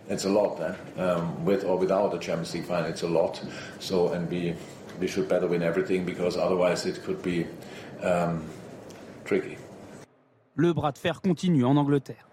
It's 0.10 0.26
a 0.26 0.30
lot, 0.30 0.60
eh? 0.60 1.02
um, 1.02 1.46
with 1.46 1.63
or 1.63 1.78
without 1.78 2.12
the 2.12 2.19
Champions 2.19 2.54
League 2.54 2.65
final. 2.65 2.89
It's 2.89 3.04
a 3.04 3.08
lot. 3.08 3.41
So 3.80 4.12
and 4.13 4.28
we 4.99 5.08
should 5.08 5.27
better 5.27 5.47
win 5.47 5.62
everything 5.62 6.06
because 6.06 6.38
otherwise 6.38 6.86
it 6.86 7.03
could 7.03 7.21
be 7.21 7.45
um, 8.03 8.43
tricky. 9.25 9.58
Le 10.56 10.73
bras 10.73 10.91
de 10.91 10.99
fer 10.99 11.19
continue 11.21 11.65
en 11.65 11.77
Angleterre. 11.77 12.25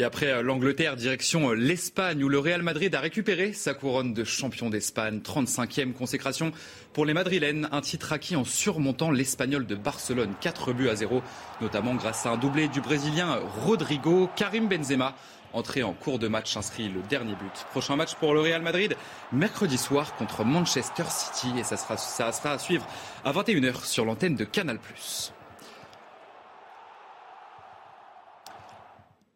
Et 0.00 0.04
après 0.04 0.28
euh, 0.28 0.42
l'Angleterre, 0.42 0.94
direction 0.94 1.50
euh, 1.50 1.54
l'Espagne, 1.54 2.22
où 2.22 2.28
le 2.28 2.38
Real 2.38 2.62
Madrid 2.62 2.94
a 2.94 3.00
récupéré 3.00 3.52
sa 3.52 3.74
couronne 3.74 4.14
de 4.14 4.22
champion 4.22 4.70
d'Espagne. 4.70 5.18
35e 5.18 5.92
consécration 5.92 6.52
pour 6.92 7.04
les 7.04 7.14
Madrilènes, 7.14 7.68
un 7.72 7.80
titre 7.80 8.12
acquis 8.12 8.36
en 8.36 8.44
surmontant 8.44 9.10
l'Espagnol 9.10 9.66
de 9.66 9.74
Barcelone. 9.74 10.34
4 10.40 10.72
buts 10.72 10.88
à 10.88 10.94
0, 10.94 11.20
notamment 11.60 11.96
grâce 11.96 12.26
à 12.26 12.30
un 12.30 12.36
doublé 12.36 12.68
du 12.68 12.80
Brésilien 12.80 13.40
Rodrigo. 13.64 14.30
Karim 14.36 14.68
Benzema, 14.68 15.16
entré 15.52 15.82
en 15.82 15.94
cours 15.94 16.20
de 16.20 16.28
match, 16.28 16.56
inscrit 16.56 16.88
le 16.88 17.00
dernier 17.10 17.34
but. 17.34 17.66
Prochain 17.72 17.96
match 17.96 18.14
pour 18.14 18.34
le 18.34 18.40
Real 18.40 18.62
Madrid, 18.62 18.94
mercredi 19.32 19.78
soir 19.78 20.14
contre 20.14 20.44
Manchester 20.44 21.06
City. 21.08 21.58
Et 21.58 21.64
ça 21.64 21.76
sera, 21.76 21.96
ça 21.96 22.30
sera 22.30 22.52
à 22.52 22.58
suivre 22.60 22.86
à 23.24 23.32
21h 23.32 23.84
sur 23.84 24.04
l'antenne 24.04 24.36
de 24.36 24.44
Canal+. 24.44 24.78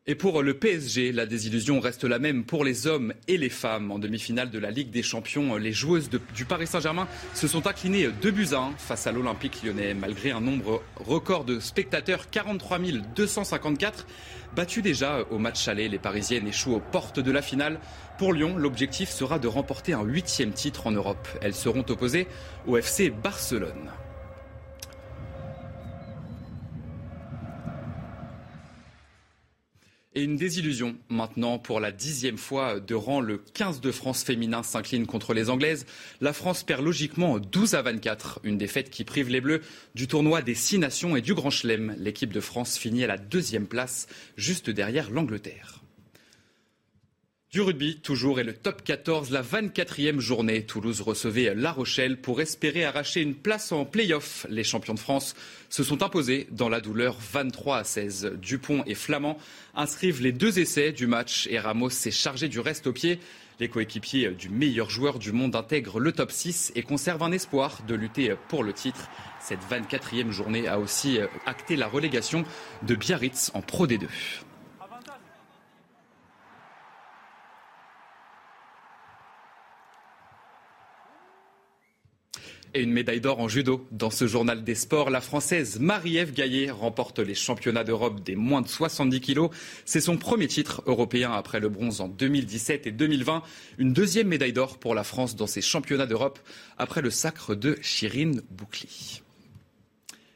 Et 0.08 0.16
pour 0.16 0.42
le 0.42 0.54
PSG, 0.54 1.12
la 1.12 1.26
désillusion 1.26 1.78
reste 1.78 2.02
la 2.02 2.18
même 2.18 2.42
pour 2.42 2.64
les 2.64 2.88
hommes 2.88 3.14
et 3.28 3.38
les 3.38 3.48
femmes. 3.48 3.92
En 3.92 4.00
demi-finale 4.00 4.50
de 4.50 4.58
la 4.58 4.72
Ligue 4.72 4.90
des 4.90 5.04
Champions, 5.04 5.54
les 5.54 5.72
joueuses 5.72 6.10
du 6.34 6.44
Paris 6.44 6.66
Saint-Germain 6.66 7.06
se 7.34 7.46
sont 7.46 7.68
inclinées 7.68 8.08
2 8.20 8.30
buts 8.32 8.48
à 8.50 8.62
1 8.62 8.72
face 8.78 9.06
à 9.06 9.12
l'Olympique 9.12 9.62
lyonnais, 9.62 9.94
malgré 9.94 10.32
un 10.32 10.40
nombre 10.40 10.82
record 10.96 11.44
de 11.44 11.60
spectateurs, 11.60 12.30
43 12.30 12.80
254. 13.14 14.08
Battus 14.56 14.82
déjà 14.82 15.20
au 15.30 15.38
match 15.38 15.68
aller, 15.68 15.88
les 15.88 16.00
Parisiennes 16.00 16.48
échouent 16.48 16.74
aux 16.74 16.80
portes 16.80 17.20
de 17.20 17.30
la 17.30 17.40
finale. 17.40 17.78
Pour 18.18 18.32
Lyon, 18.32 18.56
l'objectif 18.56 19.08
sera 19.08 19.38
de 19.38 19.46
remporter 19.46 19.92
un 19.92 20.02
huitième 20.02 20.50
titre 20.50 20.88
en 20.88 20.90
Europe. 20.90 21.28
Elles 21.42 21.54
seront 21.54 21.84
opposées 21.88 22.26
au 22.66 22.76
FC 22.76 23.10
Barcelone. 23.10 23.92
Et 30.14 30.24
une 30.24 30.36
désillusion 30.36 30.96
maintenant 31.08 31.58
pour 31.58 31.80
la 31.80 31.90
dixième 31.90 32.36
fois 32.36 32.80
de 32.80 32.94
rang. 32.94 33.22
Le 33.22 33.38
15 33.38 33.80
de 33.80 33.90
France 33.90 34.24
féminin 34.24 34.62
s'incline 34.62 35.06
contre 35.06 35.32
les 35.32 35.48
Anglaises. 35.48 35.86
La 36.20 36.34
France 36.34 36.64
perd 36.64 36.84
logiquement 36.84 37.38
12 37.38 37.74
à 37.74 37.80
24. 37.80 38.40
Une 38.44 38.58
défaite 38.58 38.90
qui 38.90 39.04
prive 39.04 39.30
les 39.30 39.40
Bleus 39.40 39.62
du 39.94 40.08
tournoi 40.08 40.42
des 40.42 40.54
six 40.54 40.78
nations 40.78 41.16
et 41.16 41.22
du 41.22 41.32
Grand 41.32 41.48
Chelem. 41.48 41.94
L'équipe 41.98 42.32
de 42.32 42.40
France 42.40 42.76
finit 42.76 43.04
à 43.04 43.06
la 43.06 43.16
deuxième 43.16 43.66
place, 43.66 44.06
juste 44.36 44.68
derrière 44.68 45.10
l'Angleterre. 45.10 45.81
Du 47.52 47.60
rugby, 47.60 47.98
toujours, 47.98 48.40
et 48.40 48.44
le 48.44 48.54
top 48.54 48.82
14, 48.82 49.30
la 49.30 49.42
24e 49.42 50.20
journée. 50.20 50.64
Toulouse 50.64 51.02
recevait 51.02 51.54
La 51.54 51.70
Rochelle 51.70 52.18
pour 52.18 52.40
espérer 52.40 52.86
arracher 52.86 53.20
une 53.20 53.34
place 53.34 53.72
en 53.72 53.84
play-off. 53.84 54.46
Les 54.48 54.64
champions 54.64 54.94
de 54.94 54.98
France 54.98 55.34
se 55.68 55.84
sont 55.84 56.02
imposés 56.02 56.46
dans 56.50 56.70
la 56.70 56.80
douleur 56.80 57.14
23 57.20 57.76
à 57.76 57.84
16. 57.84 58.38
Dupont 58.40 58.84
et 58.86 58.94
Flamand 58.94 59.36
inscrivent 59.74 60.22
les 60.22 60.32
deux 60.32 60.60
essais 60.60 60.92
du 60.92 61.06
match 61.06 61.46
et 61.50 61.58
Ramos 61.58 61.90
s'est 61.90 62.10
chargé 62.10 62.48
du 62.48 62.58
reste 62.58 62.86
au 62.86 62.94
pied. 62.94 63.20
Les 63.60 63.68
coéquipiers 63.68 64.30
du 64.30 64.48
meilleur 64.48 64.88
joueur 64.88 65.18
du 65.18 65.32
monde 65.32 65.54
intègrent 65.54 66.00
le 66.00 66.12
top 66.12 66.32
6 66.32 66.72
et 66.74 66.82
conservent 66.82 67.22
un 67.22 67.32
espoir 67.32 67.82
de 67.86 67.94
lutter 67.94 68.34
pour 68.48 68.64
le 68.64 68.72
titre. 68.72 69.10
Cette 69.42 69.60
24e 69.70 70.30
journée 70.30 70.68
a 70.68 70.78
aussi 70.80 71.18
acté 71.44 71.76
la 71.76 71.86
relégation 71.86 72.46
de 72.80 72.94
Biarritz 72.94 73.50
en 73.52 73.60
Pro 73.60 73.86
D2. 73.86 74.06
Et 82.74 82.80
une 82.82 82.92
médaille 82.92 83.20
d'or 83.20 83.38
en 83.38 83.48
judo. 83.48 83.86
Dans 83.90 84.08
ce 84.08 84.26
journal 84.26 84.64
des 84.64 84.74
sports, 84.74 85.10
la 85.10 85.20
Française 85.20 85.78
Marie-Ève 85.78 86.32
Gaillet 86.32 86.70
remporte 86.70 87.18
les 87.18 87.34
championnats 87.34 87.84
d'Europe 87.84 88.22
des 88.22 88.34
moins 88.34 88.62
de 88.62 88.68
70 88.68 89.20
kilos. 89.20 89.50
C'est 89.84 90.00
son 90.00 90.16
premier 90.16 90.46
titre 90.46 90.82
européen 90.86 91.32
après 91.32 91.60
le 91.60 91.68
bronze 91.68 92.00
en 92.00 92.08
2017 92.08 92.86
et 92.86 92.92
2020. 92.92 93.42
Une 93.76 93.92
deuxième 93.92 94.28
médaille 94.28 94.54
d'or 94.54 94.78
pour 94.78 94.94
la 94.94 95.04
France 95.04 95.36
dans 95.36 95.46
ces 95.46 95.60
championnats 95.60 96.06
d'Europe 96.06 96.38
après 96.78 97.02
le 97.02 97.10
sacre 97.10 97.54
de 97.54 97.76
Chirine 97.82 98.40
Boucli. 98.50 99.20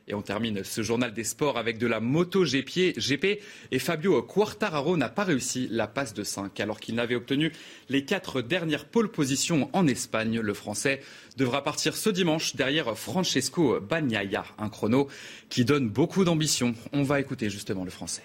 Et 0.08 0.14
on 0.14 0.22
termine 0.22 0.62
ce 0.62 0.82
journal 0.82 1.12
des 1.12 1.24
sports 1.24 1.58
avec 1.58 1.78
de 1.78 1.86
la 1.86 1.98
moto 1.98 2.44
GP. 2.44 3.40
Et 3.72 3.78
Fabio 3.80 4.22
Quartararo 4.22 4.96
n'a 4.96 5.08
pas 5.08 5.24
réussi 5.24 5.66
la 5.70 5.88
passe 5.88 6.14
de 6.14 6.22
5 6.22 6.60
alors 6.60 6.78
qu'il 6.78 6.94
n'avait 6.94 7.16
obtenu 7.16 7.52
les 7.88 8.04
quatre 8.04 8.40
dernières 8.40 8.84
pôles 8.84 9.10
positions 9.10 9.68
en 9.72 9.88
Espagne. 9.88 10.38
Le 10.38 10.54
Français 10.54 11.02
devra 11.36 11.64
partir 11.64 11.96
ce 11.96 12.08
dimanche 12.08 12.54
derrière 12.54 12.96
Francesco 12.96 13.80
Bagnaia, 13.80 14.44
un 14.58 14.68
chrono 14.68 15.08
qui 15.48 15.64
donne 15.64 15.88
beaucoup 15.88 16.24
d'ambition. 16.24 16.74
On 16.92 17.02
va 17.02 17.18
écouter 17.18 17.50
justement 17.50 17.84
le 17.84 17.90
Français. 17.90 18.22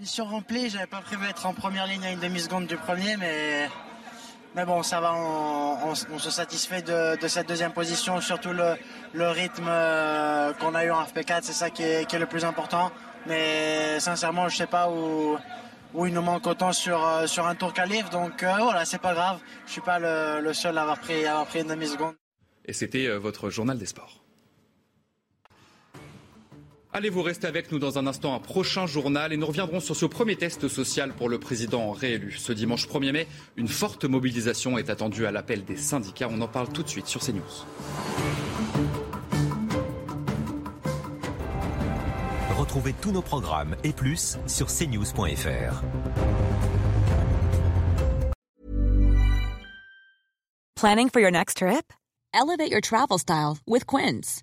Mission 0.00 0.24
remplie, 0.24 0.70
j'avais 0.70 0.86
pas 0.86 1.02
prévu 1.02 1.26
d'être 1.26 1.44
en 1.44 1.52
première 1.52 1.86
ligne 1.86 2.04
à 2.06 2.12
une 2.12 2.20
demi-seconde 2.20 2.66
du 2.66 2.78
premier, 2.78 3.18
mais 3.18 3.68
mais 4.54 4.66
bon, 4.66 4.82
ça 4.82 5.00
va, 5.00 5.14
on, 5.14 5.94
se 5.94 6.30
satisfait 6.30 6.82
de, 6.82 7.26
cette 7.26 7.48
deuxième 7.48 7.72
position, 7.72 8.20
surtout 8.20 8.52
le, 8.52 9.28
rythme 9.28 9.66
euh, 9.68 10.52
qu'on 10.54 10.74
a 10.74 10.84
eu 10.84 10.90
en 10.90 11.02
FP4, 11.04 11.40
c'est 11.42 11.52
ça 11.52 11.70
qui 11.70 11.82
est, 11.82 12.12
le 12.12 12.26
plus 12.26 12.44
important. 12.44 12.90
Mais 13.26 13.98
sincèrement, 14.00 14.48
je 14.48 14.54
ne 14.54 14.58
sais 14.58 14.66
pas 14.66 14.90
où, 14.90 15.38
il 16.06 16.12
nous 16.12 16.22
manque 16.22 16.46
autant 16.46 16.72
sur, 16.72 17.02
euh, 17.06 17.26
un 17.38 17.54
tour 17.54 17.72
qualif, 17.72 18.10
donc 18.10 18.42
euh, 18.42 18.52
voilà, 18.60 18.84
c'est 18.84 19.00
pas 19.00 19.14
grave. 19.14 19.38
Je 19.64 19.70
ne 19.70 19.72
suis 19.72 19.80
pas 19.80 19.98
le, 19.98 20.52
seul 20.52 20.76
à 20.76 20.82
avoir 20.82 20.98
pris, 20.98 21.24
à 21.24 21.32
avoir 21.32 21.46
pris 21.46 21.60
une 21.60 21.68
demi-seconde. 21.68 22.14
Et 22.64 22.72
c'était 22.72 23.08
votre 23.16 23.50
journal 23.50 23.78
des 23.78 23.86
sports. 23.86 24.21
Allez, 26.94 27.08
vous 27.08 27.22
rester 27.22 27.46
avec 27.46 27.72
nous 27.72 27.78
dans 27.78 27.98
un 27.98 28.06
instant, 28.06 28.34
un 28.34 28.38
prochain 28.38 28.86
journal 28.86 29.32
et 29.32 29.38
nous 29.38 29.46
reviendrons 29.46 29.80
sur 29.80 29.96
ce 29.96 30.04
premier 30.04 30.36
test 30.36 30.68
social 30.68 31.14
pour 31.14 31.30
le 31.30 31.40
président 31.40 31.90
réélu. 31.90 32.36
Ce 32.38 32.52
dimanche 32.52 32.86
1er 32.86 33.12
mai, 33.12 33.26
une 33.56 33.68
forte 33.68 34.04
mobilisation 34.04 34.76
est 34.76 34.90
attendue 34.90 35.24
à 35.24 35.30
l'appel 35.30 35.64
des 35.64 35.78
syndicats. 35.78 36.28
On 36.30 36.38
en 36.42 36.48
parle 36.48 36.68
tout 36.68 36.82
de 36.82 36.88
suite 36.88 37.06
sur 37.06 37.22
CNews. 37.22 37.64
Retrouvez 42.58 42.92
tous 43.00 43.10
nos 43.10 43.22
programmes 43.22 43.74
et 43.84 43.92
plus 43.92 44.36
sur 44.46 44.66
cnews.fr. 44.66 45.82
Planning 50.76 51.08
for 51.08 51.20
your 51.20 51.30
next 51.30 51.56
trip? 51.56 51.92
Elevate 52.34 52.70
your 52.70 52.82
travel 52.82 53.18
style 53.18 53.56
with 53.66 53.86
Quince. 53.86 54.42